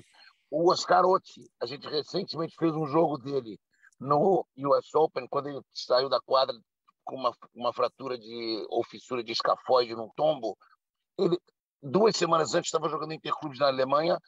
[0.52, 3.60] o Oscar Otti, a gente recentemente fez um jogo dele
[4.00, 6.56] no US Open, quando ele saiu da quadra
[7.06, 10.58] com uma, uma fratura de ou fissura de escafoide num tombo.
[11.18, 11.38] Ele,
[11.82, 14.20] duas semanas antes, estava jogando interclubes na Alemanha,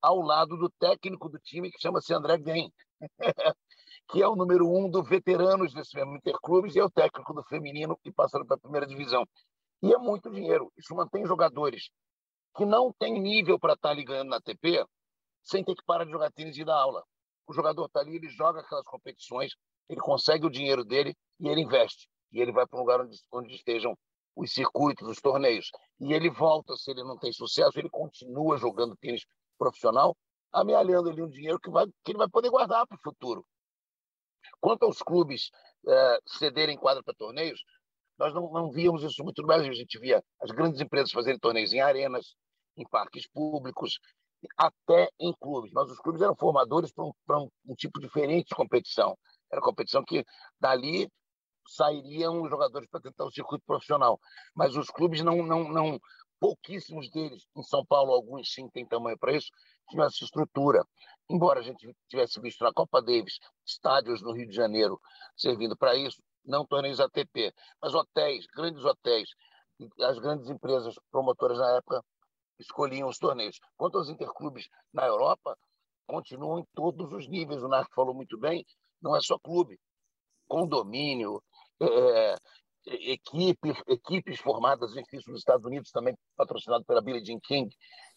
[0.00, 2.70] ao lado do técnico do time, que chama-se André Gen,
[4.08, 7.42] que é o número um do veteranos desse mesmo interclubes e é o técnico do
[7.42, 9.26] feminino e passando para a primeira divisão.
[9.82, 10.72] E é muito dinheiro.
[10.76, 11.90] Isso mantém jogadores
[12.56, 14.84] que não têm nível para estar ali ganhando na ATP
[15.42, 17.04] sem ter que parar de jogar tênis e dar aula.
[17.46, 19.52] O jogador está ali, ele joga aquelas competições,
[19.88, 22.08] ele consegue o dinheiro dele e ele investe.
[22.36, 23.96] E ele vai para um lugar onde, onde estejam
[24.36, 25.70] os circuitos, os torneios.
[25.98, 29.24] E ele volta, se ele não tem sucesso, ele continua jogando tênis
[29.56, 30.14] profissional,
[30.52, 33.42] amealhando ali um dinheiro que, vai, que ele vai poder guardar para o futuro.
[34.60, 35.50] Quanto aos clubes
[35.88, 37.64] é, cederem quadro para torneios,
[38.18, 39.70] nós não, não víamos isso muito no Brasil.
[39.70, 42.36] A gente via as grandes empresas fazerem torneios em arenas,
[42.76, 43.98] em parques públicos,
[44.58, 45.72] até em clubes.
[45.72, 49.16] Mas os clubes eram formadores para um, um, um tipo diferente de competição.
[49.50, 50.22] Era competição que
[50.60, 51.10] dali
[51.66, 54.18] sairiam os jogadores para tentar o circuito profissional.
[54.54, 56.00] Mas os clubes não, não, não,
[56.40, 59.50] pouquíssimos deles, em São Paulo, alguns sim têm tamanho para isso,
[59.88, 60.84] tinham essa estrutura.
[61.28, 65.00] Embora a gente tivesse visto na Copa Davis estádios no Rio de Janeiro
[65.36, 67.52] servindo para isso, não torneios ATP,
[67.82, 69.28] mas hotéis, grandes hotéis,
[70.00, 72.02] as grandes empresas promotoras na época
[72.58, 73.58] escolhiam os torneios.
[73.76, 75.56] Quanto aos interclubes na Europa,
[76.06, 77.62] continuam em todos os níveis.
[77.62, 78.64] O Narco falou muito bem,
[79.02, 79.78] não é só clube.
[80.48, 81.42] Condomínio,
[81.80, 82.34] é,
[82.86, 87.74] equipes, equipes formadas, enfim, nos Estados Unidos, também patrocinado pela Billie Jean King,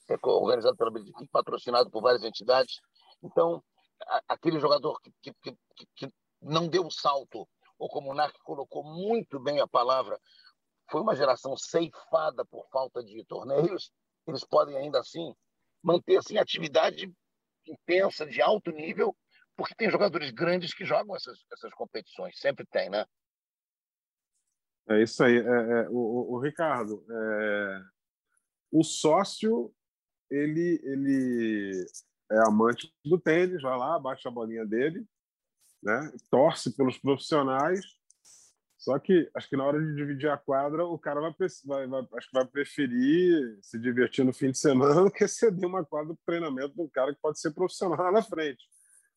[0.10, 2.80] é, organizado pela Billie Jean King, patrocinado por várias entidades.
[3.24, 3.64] Então,
[4.28, 5.34] aquele jogador que, que,
[5.76, 10.20] que, que não deu o salto, ou como o Narc colocou muito bem a palavra,
[10.90, 13.92] foi uma geração ceifada por falta de torneios,
[14.28, 15.34] eles podem ainda assim
[15.82, 17.12] manter assim, atividade
[17.66, 19.16] intensa, de alto nível,
[19.56, 23.06] porque tem jogadores grandes que jogam essas, essas competições, sempre tem, né?
[24.90, 25.38] É isso aí.
[25.38, 27.82] É, é, o, o, Ricardo, é,
[28.72, 29.72] o sócio,
[30.30, 31.86] ele, ele
[32.32, 35.06] é amante do tênis, vai lá, baixa a bolinha dele,
[35.82, 36.12] né?
[36.32, 37.86] torce pelos profissionais,
[38.80, 42.08] só que acho que na hora de dividir a quadra, o cara vai, vai, vai,
[42.16, 46.14] acho que vai preferir se divertir no fim de semana do que ceder uma quadra
[46.14, 48.64] de treinamento de um cara que pode ser profissional lá na frente.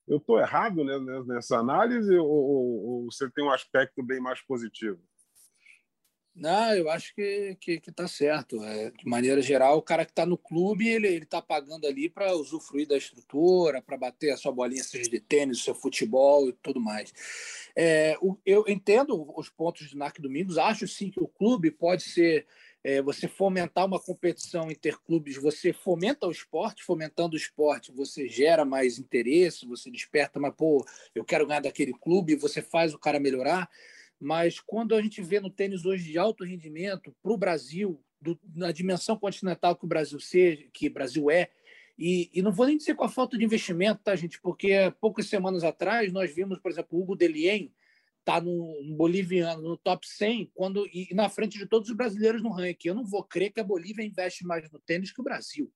[0.07, 4.43] Eu estou errado né, nessa análise ou, ou, ou você tem um aspecto bem mais
[4.43, 5.01] positivo?
[6.35, 8.63] Não, eu acho que que, que tá certo.
[8.65, 12.09] É, de maneira geral, o cara que está no clube, ele ele está pagando ali
[12.09, 16.53] para usufruir da estrutura, para bater a sua bolinha, seja de tênis, seu futebol e
[16.55, 17.13] tudo mais.
[17.77, 20.57] É, o, eu entendo os pontos de NAC Domingos.
[20.57, 22.47] Acho sim que o clube pode ser
[22.83, 28.65] é, você fomentar uma competição interclubes, você fomenta o esporte, fomentando o esporte, você gera
[28.65, 33.21] mais interesse, você desperta, mas pô, eu quero ganhar daquele clube, você faz o cara
[33.21, 33.69] melhorar.
[34.23, 38.39] Mas quando a gente vê no tênis hoje de alto rendimento para o Brasil, do,
[38.55, 41.51] na dimensão continental que o Brasil seja, que o Brasil é,
[41.99, 44.41] e, e, não vou nem dizer com a falta de investimento, tá, gente?
[44.41, 47.75] Porque poucas semanas atrás nós vimos, por exemplo, o Hugo Delien
[48.25, 52.41] tá no, no, boliviano no top 100 quando e na frente de todos os brasileiros
[52.41, 52.89] no ranking.
[52.89, 55.69] Eu não vou crer que a Bolívia investe mais no tênis que o Brasil.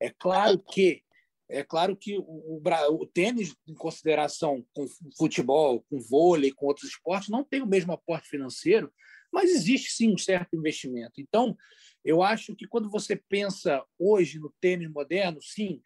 [0.00, 1.04] É claro que
[1.52, 4.86] é claro que o, o, o, tênis, em consideração com
[5.16, 8.92] futebol, com vôlei, com outros esportes, não tem o mesmo aporte financeiro,
[9.32, 11.20] mas existe sim um certo investimento.
[11.20, 11.56] Então,
[12.04, 15.80] eu acho que quando você pensa hoje no tênis moderno, sim,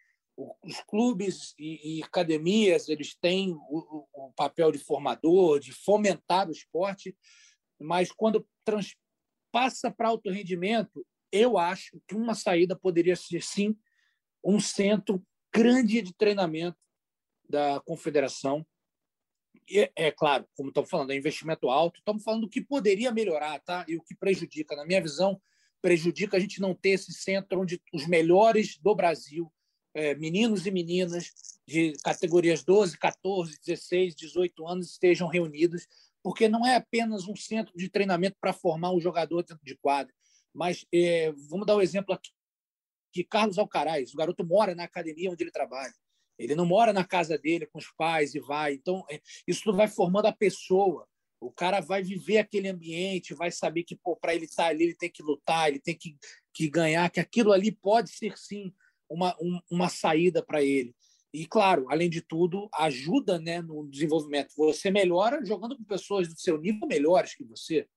[0.63, 6.51] os clubes e, e academias eles têm o, o, papel de formador, de fomentar o
[6.51, 7.15] esporte,
[7.79, 8.95] mas quando trans,
[9.51, 13.75] passa para alto rendimento, eu acho que uma saída poderia ser sim
[14.43, 15.21] um centro
[15.57, 16.77] grande de treinamento
[17.49, 18.65] da confederação.
[19.69, 23.59] E, é claro, como estamos falando, é investimento alto, estamos falando do que poderia melhorar
[23.59, 23.85] tá?
[23.87, 24.75] e o que prejudica.
[24.75, 25.41] Na minha visão,
[25.81, 29.51] prejudica a gente não ter esse centro onde os melhores do Brasil,
[29.93, 31.31] é, meninos e meninas
[31.65, 35.87] de categorias 12, 14, 16, 18 anos estejam reunidos,
[36.23, 40.13] porque não é apenas um centro de treinamento para formar um jogador dentro de quadro,
[40.53, 42.31] mas é, vamos dar o um exemplo aqui
[43.13, 44.13] de Carlos Alcaraz.
[44.13, 45.93] O garoto mora na academia onde ele trabalha.
[46.37, 48.73] Ele não mora na casa dele com os pais e vai.
[48.73, 51.07] Então, é, isso tudo vai formando a pessoa.
[51.39, 54.95] O cara vai viver aquele ambiente, vai saber que para ele estar tá ali, ele
[54.95, 56.17] tem que lutar, ele tem que,
[56.53, 58.73] que ganhar, que aquilo ali pode ser sim
[59.09, 60.95] uma, um, uma saída para ele.
[61.33, 64.53] E, claro, além de tudo, ajuda né, no desenvolvimento.
[64.57, 67.87] Você melhora jogando com pessoas do seu nível melhores que você.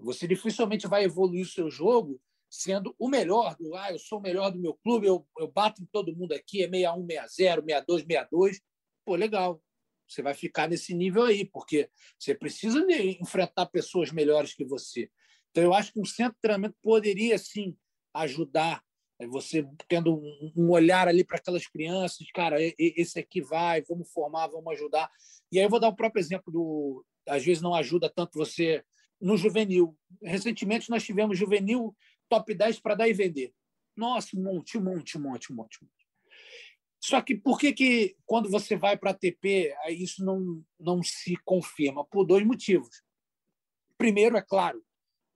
[0.00, 2.20] Você dificilmente vai evoluir o seu jogo
[2.50, 5.80] sendo o melhor do ah, eu sou o melhor do meu clube, eu, eu bato
[5.80, 8.60] em todo mundo aqui, é 61, 60, 62, 62.
[9.04, 9.62] Pô, legal.
[10.08, 12.84] Você vai ficar nesse nível aí, porque você precisa
[13.20, 15.08] enfrentar pessoas melhores que você.
[15.50, 17.76] Então, eu acho que um centro de treinamento poderia, sim,
[18.12, 18.82] ajudar
[19.20, 20.20] é, você tendo
[20.56, 25.10] um olhar ali para aquelas crianças, cara, esse aqui vai, vamos formar, vamos ajudar.
[25.52, 28.82] E aí eu vou dar o próprio exemplo do, às vezes não ajuda tanto você
[29.20, 29.94] no juvenil.
[30.22, 31.94] Recentemente nós tivemos juvenil
[32.30, 33.52] top 10 para dar e vender.
[33.96, 35.78] Nossa, um monte, um monte, um monte, um monte.
[37.02, 41.34] Só que por que, que quando você vai para a ATP, isso não, não se
[41.44, 42.04] confirma?
[42.04, 43.02] Por dois motivos.
[43.98, 44.82] Primeiro, é claro,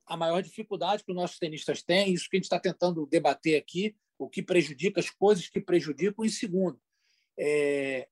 [0.07, 3.57] a maior dificuldade que os nossos tenistas têm, isso que a gente está tentando debater
[3.57, 6.25] aqui, o que prejudica, as coisas que prejudicam.
[6.25, 6.81] E segundo,
[7.39, 8.09] é,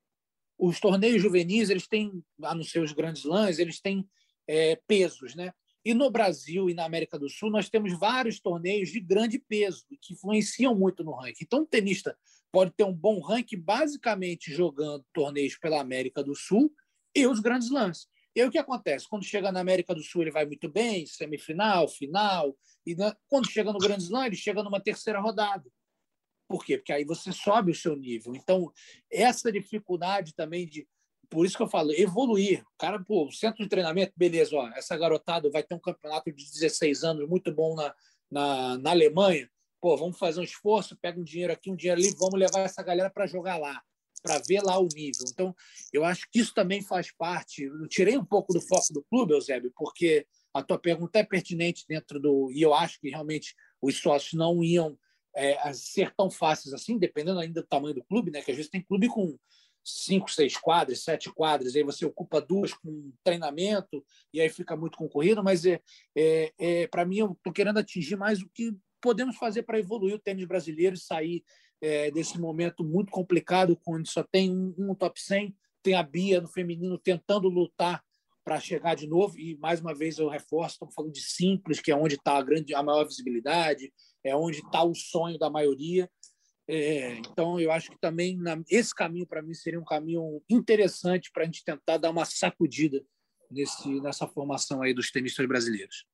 [0.58, 4.08] os torneios juvenis, eles têm, a não ser os grandes lãs, eles têm
[4.46, 5.52] é, pesos, né?
[5.84, 9.84] E no Brasil e na América do Sul, nós temos vários torneios de grande peso
[10.00, 11.44] que influenciam muito no ranking.
[11.44, 12.16] Então, o tenista
[12.52, 16.72] pode ter um bom ranking basicamente jogando torneios pela América do Sul
[17.14, 18.06] e os grandes lãs.
[18.34, 19.08] E aí o que acontece?
[19.08, 23.16] Quando chega na América do Sul, ele vai muito bem, semifinal, final, e na...
[23.28, 25.68] quando chega no Grand Slam, ele chega numa terceira rodada.
[26.48, 26.78] Por quê?
[26.78, 28.34] Porque aí você sobe o seu nível.
[28.34, 28.72] Então,
[29.10, 30.86] essa dificuldade também de.
[31.32, 32.60] Por isso que eu falo, evoluir.
[32.60, 36.44] O cara, pô, centro de treinamento, beleza, ó, essa garotada vai ter um campeonato de
[36.44, 37.94] 16 anos muito bom na,
[38.30, 39.50] na, na Alemanha.
[39.80, 42.82] Pô, vamos fazer um esforço, pega um dinheiro aqui, um dinheiro ali, vamos levar essa
[42.82, 43.80] galera para jogar lá,
[44.22, 45.24] para ver lá o nível.
[45.32, 45.56] Então,
[45.90, 47.62] eu acho que isso também faz parte.
[47.62, 51.86] Eu tirei um pouco do foco do clube, Eusébio, porque a tua pergunta é pertinente
[51.88, 52.52] dentro do.
[52.52, 54.98] E eu acho que realmente os sócios não iam
[55.34, 58.42] é, ser tão fáceis assim, dependendo ainda do tamanho do clube, né?
[58.42, 59.34] Que às vezes tem clube com
[59.84, 64.96] cinco, seis quadras, sete quadras, aí você ocupa duas com treinamento e aí fica muito
[64.96, 65.80] concorrido, mas é,
[66.16, 70.14] é, é para mim eu estou querendo atingir mais o que podemos fazer para evoluir
[70.14, 71.44] o tênis brasileiro e sair
[71.80, 76.40] é, desse momento muito complicado, quando só tem um, um top 100, tem a Bia
[76.40, 78.02] no feminino tentando lutar
[78.44, 81.90] para chegar de novo e mais uma vez eu reforço, estamos falando de simples, que
[81.90, 83.92] é onde está a grande, a maior visibilidade,
[84.24, 86.08] é onde está o sonho da maioria.
[86.68, 91.30] É, então, eu acho que também na, esse caminho, para mim, seria um caminho interessante
[91.32, 93.02] para a gente tentar dar uma sacudida
[93.50, 96.06] nesse, nessa formação aí dos tenistas brasileiros.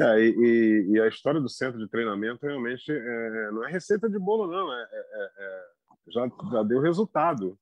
[0.00, 4.18] É, e, e, a história do centro de treinamento realmente é, não é receita de
[4.18, 4.72] bolo, não.
[4.72, 5.64] É, é, é,
[6.08, 7.58] já, já deu resultado.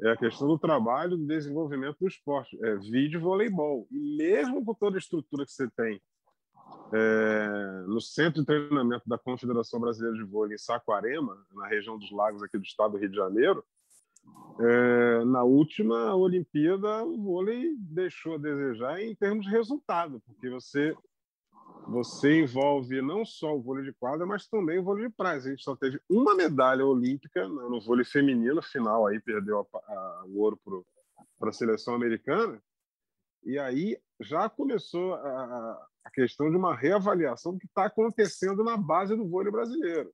[0.00, 2.56] É a questão do trabalho, do desenvolvimento do esporte.
[2.62, 3.88] É vídeo voleibol.
[3.90, 6.00] E mesmo com toda a estrutura que você tem
[6.92, 7.37] é,
[7.98, 12.44] no centro de treinamento da Confederação Brasileira de Vôlei em Saquarema, na região dos lagos
[12.44, 13.64] aqui do estado do Rio de Janeiro,
[14.60, 20.96] é, na última Olimpíada o vôlei deixou a desejar em termos de resultado, porque você
[21.88, 25.38] você envolve não só o vôlei de quadra, mas também o vôlei de praia.
[25.38, 30.24] A gente só teve uma medalha olímpica no vôlei feminino, final aí perdeu a, a,
[30.26, 30.58] o ouro
[31.38, 32.62] para a seleção americana.
[33.44, 38.76] E aí já começou a, a questão de uma reavaliação do que está acontecendo na
[38.76, 40.12] base do vôlei brasileiro,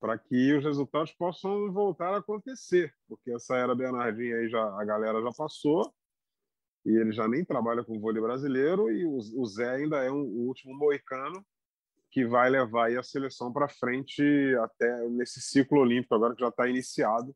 [0.00, 4.84] para que os resultados possam voltar a acontecer, porque essa era Bernardinho aí já a
[4.84, 5.94] galera já passou
[6.84, 10.48] e ele já nem trabalha com vôlei brasileiro e o, Zé ainda é um, o
[10.48, 11.46] último moicano
[12.10, 14.22] que vai levar a seleção para frente
[14.60, 17.34] até nesse ciclo olímpico agora que já está iniciado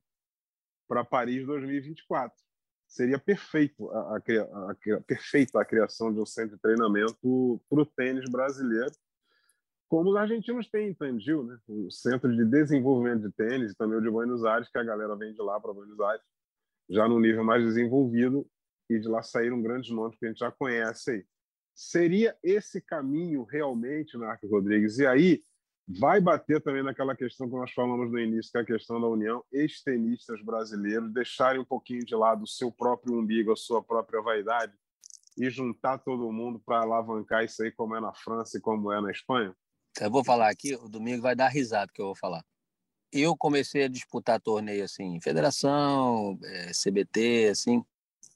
[0.89, 2.46] para Paris 2024
[2.87, 7.81] seria perfeito a, a, a, a, perfeita a criação de um centro de treinamento para
[7.81, 8.93] o tênis brasileiro,
[9.89, 11.59] como os argentinos têm em Tandil, né?
[11.69, 15.33] um centro de desenvolvimento de tênis também o de Buenos Aires, que a galera vem
[15.33, 16.25] de lá para Buenos Aires,
[16.89, 18.47] já no nível mais desenvolvido,
[18.89, 21.27] e de lá saíram grandes nomes que a gente já conhece aí.
[21.75, 24.99] Seria esse caminho realmente, Marco Rodrigues?
[24.99, 25.43] E aí,
[25.89, 29.07] vai bater também naquela questão que nós falamos no início, que é a questão da
[29.07, 34.21] união, ex-tenistas brasileiros deixarem um pouquinho de lado o seu próprio umbigo, a sua própria
[34.21, 34.73] vaidade
[35.37, 39.01] e juntar todo mundo para alavancar isso aí, como é na França e como é
[39.01, 39.55] na Espanha?
[40.01, 42.45] Eu vou falar aqui, o domingo vai dar risada que eu vou falar.
[43.13, 47.85] Eu comecei a disputar torneio assim, federação, é, CBT, assim,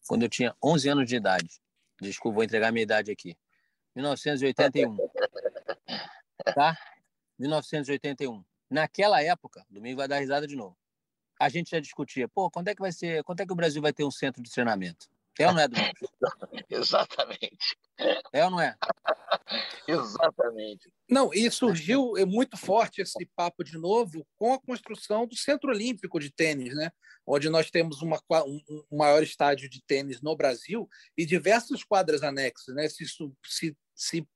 [0.07, 1.61] quando eu tinha 11 anos de idade.
[2.01, 3.37] Desculpa, vou entregar minha idade aqui.
[3.95, 4.97] 1981.
[6.55, 6.77] Tá?
[7.40, 8.44] 1981.
[8.70, 10.76] Naquela época, domingo vai dar risada de novo.
[11.40, 13.81] A gente já discutia, pô, quando é que vai ser, quando é que o Brasil
[13.81, 15.09] vai ter um centro de treinamento?
[15.38, 15.94] É ou não é, Domingo?
[16.68, 17.79] Exatamente.
[18.33, 18.76] É ou não é?
[19.88, 20.92] Exatamente.
[21.09, 25.70] Não, e surgiu é muito forte esse papo de novo com a construção do Centro
[25.70, 26.90] Olímpico de Tênis, né?
[27.26, 32.74] onde nós temos uma, um, maior estádio de tênis no Brasil e diversas quadras anexas.
[32.74, 32.88] Né?
[32.88, 33.05] Se,
[33.46, 34.29] se, se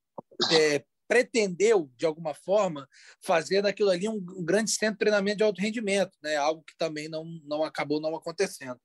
[0.52, 0.84] é,
[1.14, 2.88] pretendeu, de alguma forma,
[3.20, 6.34] fazer daquilo ali um, um, grande centro de treinamento de alto rendimento, né?
[6.34, 8.80] algo que também não, não acabou não acontecendo.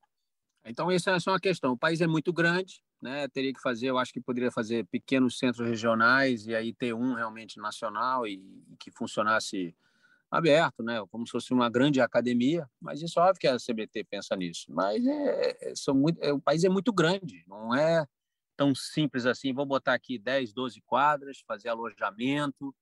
[0.64, 1.72] Então, essa é só uma questão.
[1.72, 3.26] O país é muito grande, né?
[3.26, 7.14] teria que fazer, eu acho que poderia fazer pequenos centros regionais e aí ter um
[7.14, 8.34] realmente nacional e,
[8.70, 9.74] e que funcionasse
[10.30, 11.04] aberto, né?
[11.10, 14.66] como se fosse uma grande academia, mas isso é óbvio que a CBT pensa nisso.
[14.68, 18.06] Mas é, é, são muito, é, o país é muito grande, não é
[18.60, 22.76] tão simples assim, vou botar aqui 10, 12 quadras, fazer alojamento.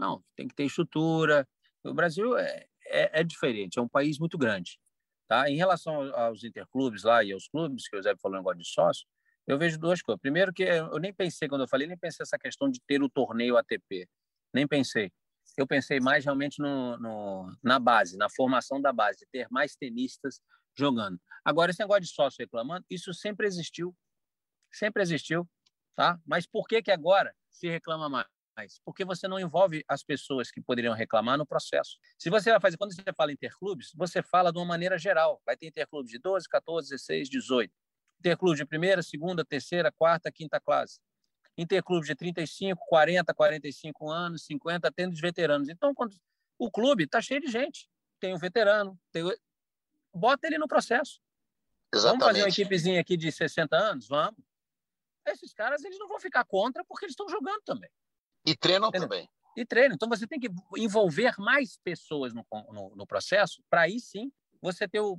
[0.00, 1.46] Não, tem que ter estrutura.
[1.84, 4.80] O Brasil é, é, é diferente, é um país muito grande.
[5.28, 5.50] Tá?
[5.50, 9.06] Em relação aos interclubes lá e aos clubes, que o Zé falou negócio de sócio,
[9.46, 10.18] eu vejo duas coisas.
[10.18, 13.10] Primeiro que eu nem pensei, quando eu falei, nem pensei essa questão de ter o
[13.10, 14.08] torneio ATP.
[14.54, 15.12] Nem pensei.
[15.58, 20.40] Eu pensei mais realmente no, no, na base, na formação da base, ter mais tenistas
[20.74, 21.20] jogando.
[21.44, 23.94] Agora, esse negócio de sócio reclamando, isso sempre existiu.
[24.70, 25.48] Sempre existiu.
[25.94, 26.18] Tá?
[26.24, 28.80] Mas por que, que agora se reclama mais?
[28.84, 31.96] Porque você não envolve as pessoas que poderiam reclamar no processo.
[32.16, 35.40] Se você vai fazer, quando você fala interclubes, você fala de uma maneira geral.
[35.44, 37.72] Vai ter interclubes de 12, 14, 16, 18.
[38.20, 41.00] Interclube de primeira, segunda, terceira, quarta, quinta classe.
[41.56, 45.68] Interclube de 35, 40, 45 anos, 50, tendo os veteranos.
[45.68, 46.14] Então, quando
[46.58, 47.88] o clube está cheio de gente,
[48.20, 49.24] tem o veterano, tem
[50.12, 51.20] bota ele no processo.
[51.94, 52.20] Exatamente.
[52.20, 54.08] Vamos fazer uma equipezinha aqui de 60 anos?
[54.08, 54.47] Vamos.
[55.28, 57.90] Esses caras eles não vão ficar contra porque eles estão jogando também.
[58.46, 59.08] E treinam Entendeu?
[59.08, 59.28] também.
[59.56, 59.94] E treinam.
[59.94, 64.88] Então você tem que envolver mais pessoas no, no, no processo para aí sim você
[64.88, 65.18] ter o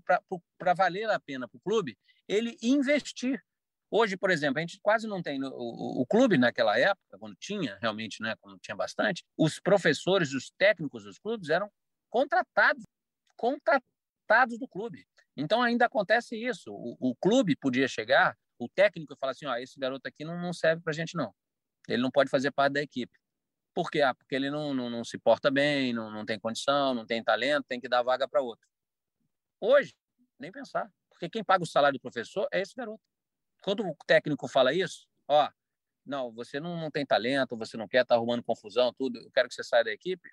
[0.57, 1.97] para valer a pena para o clube
[2.30, 3.43] ele investir.
[3.91, 7.36] Hoje, por exemplo, a gente quase não tem o, o, o, clube naquela época, quando
[7.36, 11.72] tinha realmente, né, quando tinha bastante, os professores, os técnicos dos clubes eram
[12.07, 12.84] contratados,
[13.36, 15.07] contratados do clube.
[15.36, 16.72] Então ainda acontece isso.
[16.72, 20.53] O, o clube podia chegar, o técnico falar assim, ó, esse garoto aqui não, não
[20.53, 21.34] serve para gente não.
[21.88, 23.18] Ele não pode fazer parte da equipe.
[23.74, 24.01] Por quê?
[24.01, 27.24] Ah, porque ele não, não, não se porta bem, não, não tem condição, não tem
[27.24, 28.68] talento, tem que dar vaga para outro.
[29.62, 29.95] Hoje,
[30.38, 30.91] nem pensar.
[31.10, 33.01] Porque quem paga o salário do professor é esse garoto.
[33.62, 35.49] Quando o técnico fala isso, ó,
[36.05, 39.47] não, você não, não tem talento, você não quer, tá arrumando confusão, tudo, eu quero
[39.47, 40.30] que você saia da equipe,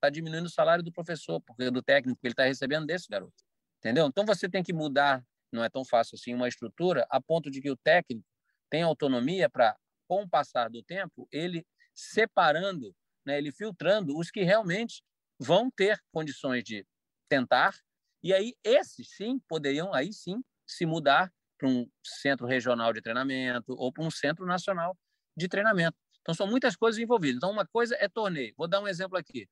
[0.00, 3.44] tá diminuindo o salário do professor, porque do técnico que ele está recebendo desse garoto.
[3.78, 4.06] Entendeu?
[4.06, 5.24] Então você tem que mudar,
[5.54, 8.26] não é tão fácil assim, uma estrutura a ponto de que o técnico
[8.70, 9.76] tenha autonomia para,
[10.08, 12.94] com o passar do tempo, ele separando,
[13.26, 15.02] né, ele filtrando os que realmente
[15.38, 16.86] vão ter condições de
[17.28, 17.74] tentar
[18.22, 23.72] e aí, esses sim poderiam, aí sim, se mudar para um centro regional de treinamento
[23.72, 24.96] ou para um centro nacional
[25.36, 25.96] de treinamento.
[26.20, 27.36] Então, são muitas coisas envolvidas.
[27.36, 28.54] Então, uma coisa é torneio.
[28.56, 29.48] Vou dar um exemplo aqui.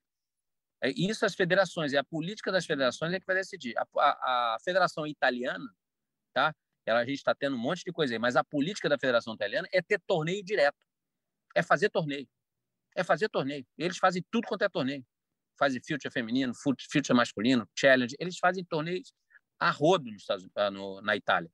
[0.82, 3.74] É isso as federações, e a política das federações é que vai decidir.
[3.76, 5.68] A, a, a federação italiana,
[6.32, 6.54] tá?
[6.86, 9.34] Ela, a gente está tendo um monte de coisa aí, mas a política da federação
[9.34, 10.76] italiana é ter torneio direto.
[11.54, 12.28] É fazer torneio.
[12.96, 13.66] É fazer torneio.
[13.78, 15.04] Eles fazem tudo quanto é torneio
[15.60, 19.12] fazem future feminino, future masculino, challenge, eles fazem torneios
[19.58, 21.50] a rodo nos Estados, ah, no, na Itália.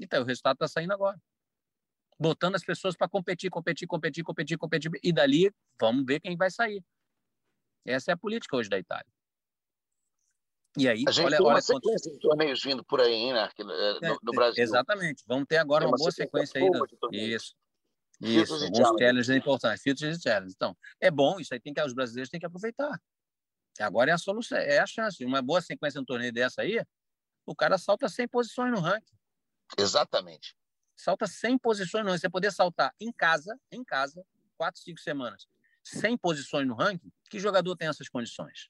[0.00, 1.20] Então, o resultado está saindo agora.
[2.18, 6.50] Botando as pessoas para competir, competir, competir, competir, competir, e dali vamos ver quem vai
[6.50, 6.82] sair.
[7.84, 9.06] Essa é a política hoje da Itália.
[10.76, 12.14] E aí, a gente olha, tem uma olha sequência quanto...
[12.14, 13.48] de torneios vindo por aí, né?
[13.58, 14.62] no, é, no Brasil.
[14.62, 15.24] Exatamente.
[15.26, 16.70] Vamos ter agora uma, uma boa sequência aí.
[16.70, 16.86] Do...
[17.12, 17.54] Isso.
[18.20, 20.54] Isso, alguns challenges importantes, filtros e challenges.
[20.54, 23.00] Então, é bom, isso aí tem que os brasileiros têm que aproveitar.
[23.80, 25.24] Agora é a solução, é a chance.
[25.24, 26.84] Uma boa sequência no torneio dessa aí,
[27.46, 29.16] o cara salta 100 posições no ranking.
[29.78, 30.54] Exatamente.
[30.94, 32.20] Salta 100 posições no ranking.
[32.20, 34.22] Você poder saltar em casa, em casa,
[34.58, 35.46] 4, 5 semanas,
[35.82, 38.68] 100 posições no ranking, que jogador tem essas condições?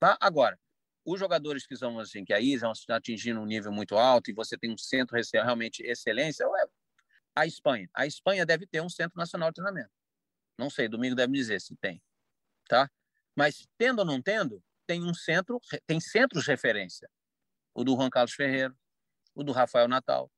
[0.00, 0.18] Tá?
[0.20, 0.58] Agora,
[1.04, 4.56] os jogadores que são assim, que aí vão atingindo um nível muito alto e você
[4.56, 6.66] tem um centro realmente excelência, é
[7.34, 7.88] a Espanha.
[7.94, 9.90] A Espanha deve ter um centro nacional de treinamento.
[10.58, 12.00] Não sei, domingo deve dizer se tem,
[12.68, 12.90] tá?
[13.34, 17.08] Mas tendo ou não tendo, tem um centro, tem centros de referência.
[17.74, 18.76] O do Juan Carlos Ferreira,
[19.34, 20.30] o do Rafael Natal,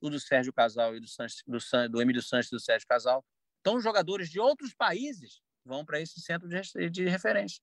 [0.00, 1.06] o do Sérgio Casal e do,
[1.46, 3.24] do, do Emílio Sanches e do Sérgio Casal.
[3.60, 7.62] Então, jogadores de outros países vão para esse centro de, de referência.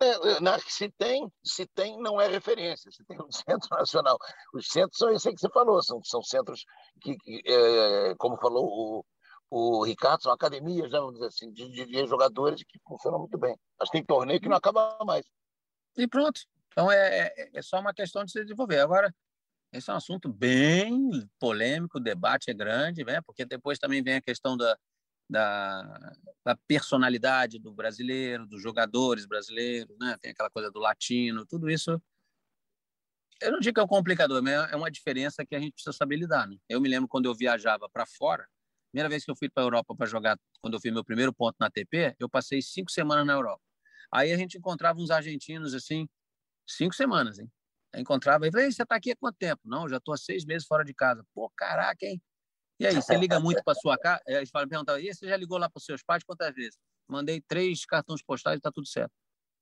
[0.00, 2.90] É, é se tem, se tem, não é referência.
[2.90, 4.18] Se tem um centro nacional.
[4.52, 6.64] Os centros são aí que você falou, são, são centros
[7.00, 9.04] que, que é, como falou o,
[9.50, 13.38] o Ricardo, são academias, né, vamos dizer assim, de, de, de, jogadores que funcionam muito
[13.38, 13.56] bem.
[13.78, 15.24] Mas tem torneio que não acaba mais.
[15.96, 16.40] E pronto.
[16.68, 18.80] Então é, é, é só uma questão de se desenvolver.
[18.80, 19.14] Agora,
[19.72, 23.20] esse é um assunto bem polêmico, o debate é grande, né?
[23.22, 24.76] porque depois também vem a questão da,
[25.28, 26.12] da,
[26.44, 30.16] da, personalidade do brasileiro, dos jogadores brasileiros, né?
[30.20, 32.00] tem aquela coisa do latino, tudo isso.
[33.40, 35.92] Eu não digo que é um complicador, mas é uma diferença que a gente precisa
[35.92, 36.46] saber lidar.
[36.48, 36.56] Né?
[36.68, 38.48] Eu me lembro quando eu viajava para fora,
[38.96, 41.30] Primeira vez que eu fui para a Europa para jogar, quando eu fiz meu primeiro
[41.30, 43.60] ponto na ATP, eu passei cinco semanas na Europa.
[44.10, 46.08] Aí a gente encontrava uns argentinos assim,
[46.66, 47.50] cinco semanas, hein?
[47.94, 49.60] Encontrava e falei, você está aqui há quanto tempo?
[49.66, 51.22] Não, já estou há seis meses fora de casa.
[51.34, 52.22] Pô, caraca, hein?
[52.78, 54.22] E aí, você liga muito para sua casa?
[54.26, 56.78] Eles perguntavam, e você já ligou lá para os seus pais quantas vezes?
[57.08, 59.12] Mandei três cartões postais e está tudo certo.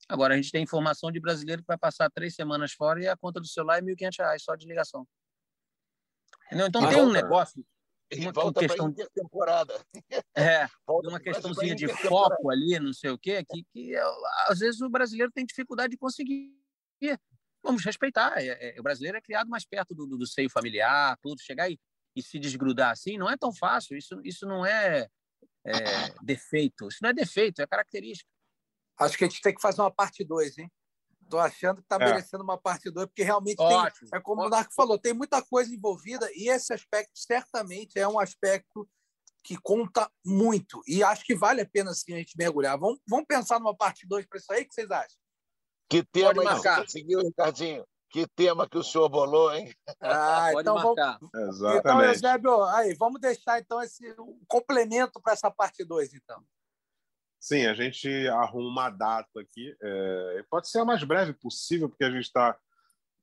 [0.09, 3.17] Agora, a gente tem informação de brasileiro que vai passar três semanas fora e a
[3.17, 5.07] conta do celular é R$ 1.500 só de ligação.
[6.47, 6.67] Entendeu?
[6.67, 7.65] Então, tem um negócio
[8.12, 9.75] uma volta questão de temporada.
[10.37, 13.95] É, uma questãozinha de foco ali, não sei o quê, que, que
[14.49, 16.53] às vezes o brasileiro tem dificuldade de conseguir.
[17.62, 18.35] Vamos respeitar.
[18.37, 21.41] É, é, o brasileiro é criado mais perto do, do, do seio familiar, tudo.
[21.41, 21.79] Chegar e,
[22.15, 23.97] e, se desgrudar assim não é tão fácil.
[23.97, 25.09] Isso, isso não é,
[25.67, 25.75] é
[26.23, 26.89] defeito.
[26.89, 28.29] Isso não é defeito, é característica.
[28.99, 30.71] Acho que a gente tem que fazer uma parte 2, hein?
[31.29, 32.05] Tô achando que tá é.
[32.05, 33.67] merecendo uma parte 2, porque realmente tem,
[34.12, 34.47] é como Ótimo.
[34.47, 38.89] o Narco falou, tem muita coisa envolvida e esse aspecto certamente é um aspecto
[39.43, 40.83] que conta muito.
[40.87, 42.79] E acho que vale a pena sim a gente mergulhar.
[42.79, 45.19] Vamos, vamos pensar numa parte 2 para isso aí, o que vocês acham?
[45.89, 47.85] Que tema conseguiu, Ricardinho?
[48.15, 49.75] Que tema que o senhor bolou, hein?
[50.01, 51.19] Ah, Pode então marcar.
[51.19, 51.49] Vamos...
[51.49, 51.81] Exatamente.
[51.81, 56.41] Então, Eusébio, aí, vamos deixar então esse um complemento para essa parte 2, então.
[57.41, 59.77] Sim, a gente arruma uma data aqui.
[59.83, 62.57] É, pode ser a mais breve possível, porque a gente está.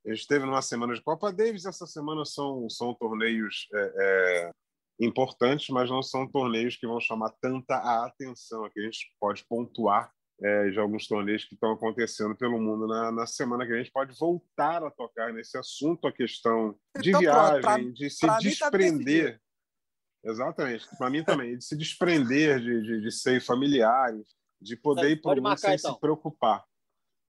[0.05, 1.65] A gente esteve numa semana de Copa Davis.
[1.65, 4.51] Essa semana são, são torneios é, é,
[4.99, 8.65] importantes, mas não são torneios que vão chamar tanta a atenção.
[8.65, 10.11] Aqui a gente pode pontuar
[10.43, 13.91] é, de alguns torneios que estão acontecendo pelo mundo na, na, semana que a gente
[13.91, 18.37] pode voltar a tocar nesse assunto, a questão de então, viagem, pra, de se tá
[18.39, 19.35] desprender.
[19.37, 25.11] Tá Exatamente, para mim também, de se desprender de, de, de ser familiares, de poder
[25.11, 25.93] ir para o mundo sem então.
[25.93, 26.63] se preocupar.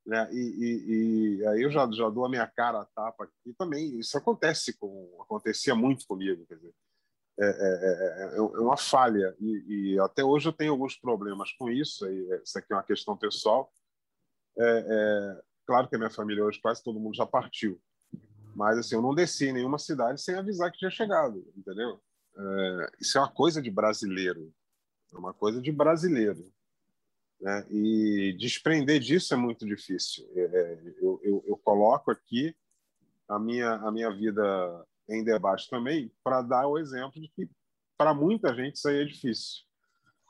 [0.07, 0.29] Né?
[0.33, 3.99] E, e, e, aí eu já, já dou a minha cara a tapa aqui também.
[3.99, 6.45] Isso acontece com, acontecia muito comigo.
[6.47, 6.75] Quer dizer,
[7.39, 9.35] é, é, é, é uma falha.
[9.41, 12.07] E, e, até hoje eu tenho alguns problemas com isso.
[12.07, 13.73] E isso aqui é uma questão pessoal.
[14.59, 17.81] É, é, claro que a minha família hoje quase todo mundo já partiu.
[18.55, 22.01] Mas assim, eu não desci em nenhuma cidade sem avisar que tinha chegado, entendeu?
[22.37, 24.53] É, isso é uma coisa de brasileiro,
[25.13, 26.53] é uma coisa de brasileiro.
[27.41, 27.67] Né?
[27.71, 30.29] E desprender disso é muito difícil.
[30.35, 32.55] É, é, eu, eu, eu, coloco aqui
[33.29, 37.49] a minha, a minha vida em debate também para dar o exemplo de que
[37.97, 39.63] para muita gente isso aí é difícil.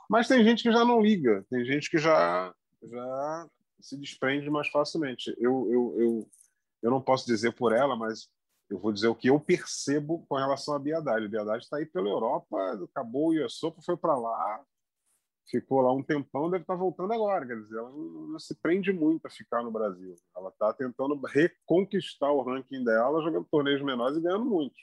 [0.09, 3.49] Mas tem gente que já não liga, tem gente que já, já
[3.81, 5.35] se desprende mais facilmente.
[5.39, 6.31] Eu, eu, eu,
[6.83, 8.29] eu não posso dizer por ela, mas
[8.69, 11.27] eu vou dizer o que eu percebo com relação a Biadade.
[11.27, 14.63] A Biadade está aí pela Europa, acabou o Iosopo, foi para lá,
[15.47, 17.47] ficou lá um tempão, deve estar tá voltando agora.
[17.47, 20.15] Quer dizer, ela não, não, se prende muito a ficar no Brasil.
[20.37, 24.81] Ela está tentando reconquistar o ranking dela, jogando torneios menores e ganhando muitos.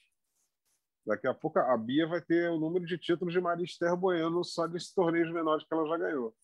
[1.06, 4.44] Daqui a pouco a Bia vai ter o número de títulos de Maria Esther Boiano
[4.44, 6.36] só desses torneios menores que ela já ganhou.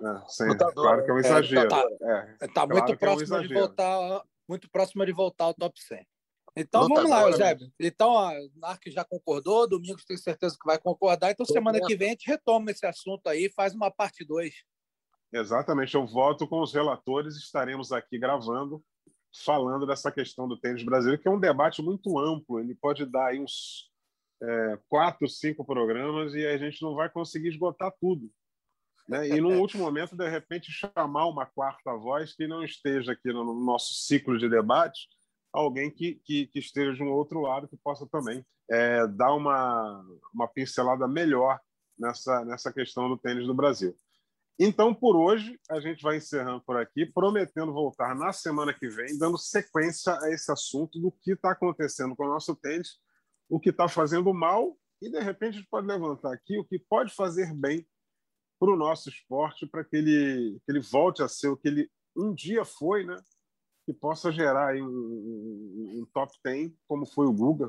[0.00, 1.64] É, sem, claro que é um exagero.
[1.64, 5.54] Está é, tá, tá muito próximo é um de voltar, muito próximo de voltar ao
[5.54, 6.06] top 100.
[6.56, 7.72] Então vamos lá, Eusébio.
[7.80, 11.30] Então, o Narc já concordou, Domingos tem certeza que vai concordar.
[11.30, 14.54] Então, semana que vem a gente retoma esse assunto aí faz uma parte 2.
[15.32, 18.80] Exatamente, eu voto com os relatores, estaremos aqui gravando,
[19.44, 23.30] falando dessa questão do tênis brasileiro, que é um debate muito amplo, ele pode dar
[23.30, 23.90] aí uns
[24.40, 28.30] é, quatro, cinco programas e a gente não vai conseguir esgotar tudo.
[29.08, 29.28] Né?
[29.28, 33.54] E, no último momento, de repente, chamar uma quarta voz que não esteja aqui no
[33.54, 35.08] nosso ciclo de debate,
[35.54, 40.04] alguém que, que, que, esteja de um outro lado que possa também é, dar uma,
[40.34, 41.60] uma pincelada melhor
[41.98, 43.94] nessa, nessa questão do tênis do Brasil.
[44.58, 49.18] Então, por hoje, a gente vai encerrando por aqui, prometendo voltar na semana que vem,
[49.18, 52.98] dando sequência a esse assunto do que está acontecendo com o nosso tênis,
[53.48, 56.78] o que está fazendo mal, e de repente a gente pode levantar aqui o que
[56.78, 57.86] pode fazer bem
[58.58, 61.90] para o nosso esporte, para que ele, que ele volte a ser o que ele
[62.16, 63.20] um dia foi, né?
[63.84, 67.68] Que possa gerar um, um, um, top 10, como foi o Guga,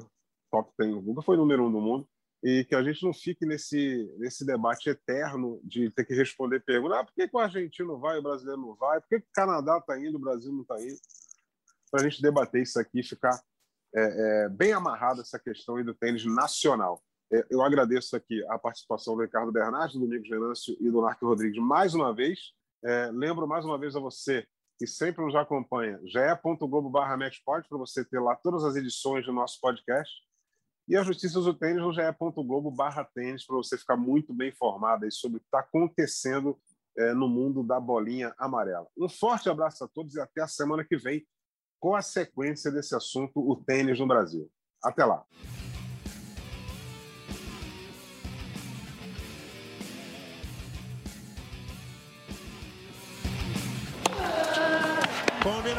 [0.51, 2.07] top 10, o Guga foi número um do mundo,
[2.43, 6.99] e que a gente não fique nesse, nesse debate eterno de ter que responder perguntas,
[6.99, 9.01] ah, por que, que o argentino vai o brasileiro não vai?
[9.01, 10.99] Por que, que o Canadá está indo o Brasil não está indo?
[11.91, 13.41] Para a gente debater isso aqui e ficar
[13.95, 17.01] é, é, bem amarrado essa questão do tênis nacional.
[17.32, 21.26] É, eu agradeço aqui a participação do Ricardo Bernardes, do Domingos Venâncio e do Narco
[21.26, 22.53] Rodrigues mais uma vez.
[22.84, 24.45] É, lembro mais uma vez a você
[24.78, 29.59] que sempre nos acompanha, ge.globo barra para você ter lá todas as edições do nosso
[29.61, 30.13] podcast.
[30.88, 35.11] E a Justiça do Tênis no ge.globo barra tênis, para você ficar muito bem informado
[35.11, 36.59] sobre o que está acontecendo
[36.97, 38.88] é, no mundo da bolinha amarela.
[38.97, 41.26] Um forte abraço a todos e até a semana que vem
[41.80, 44.49] com a sequência desse assunto, o tênis no Brasil.
[44.84, 45.26] Até lá!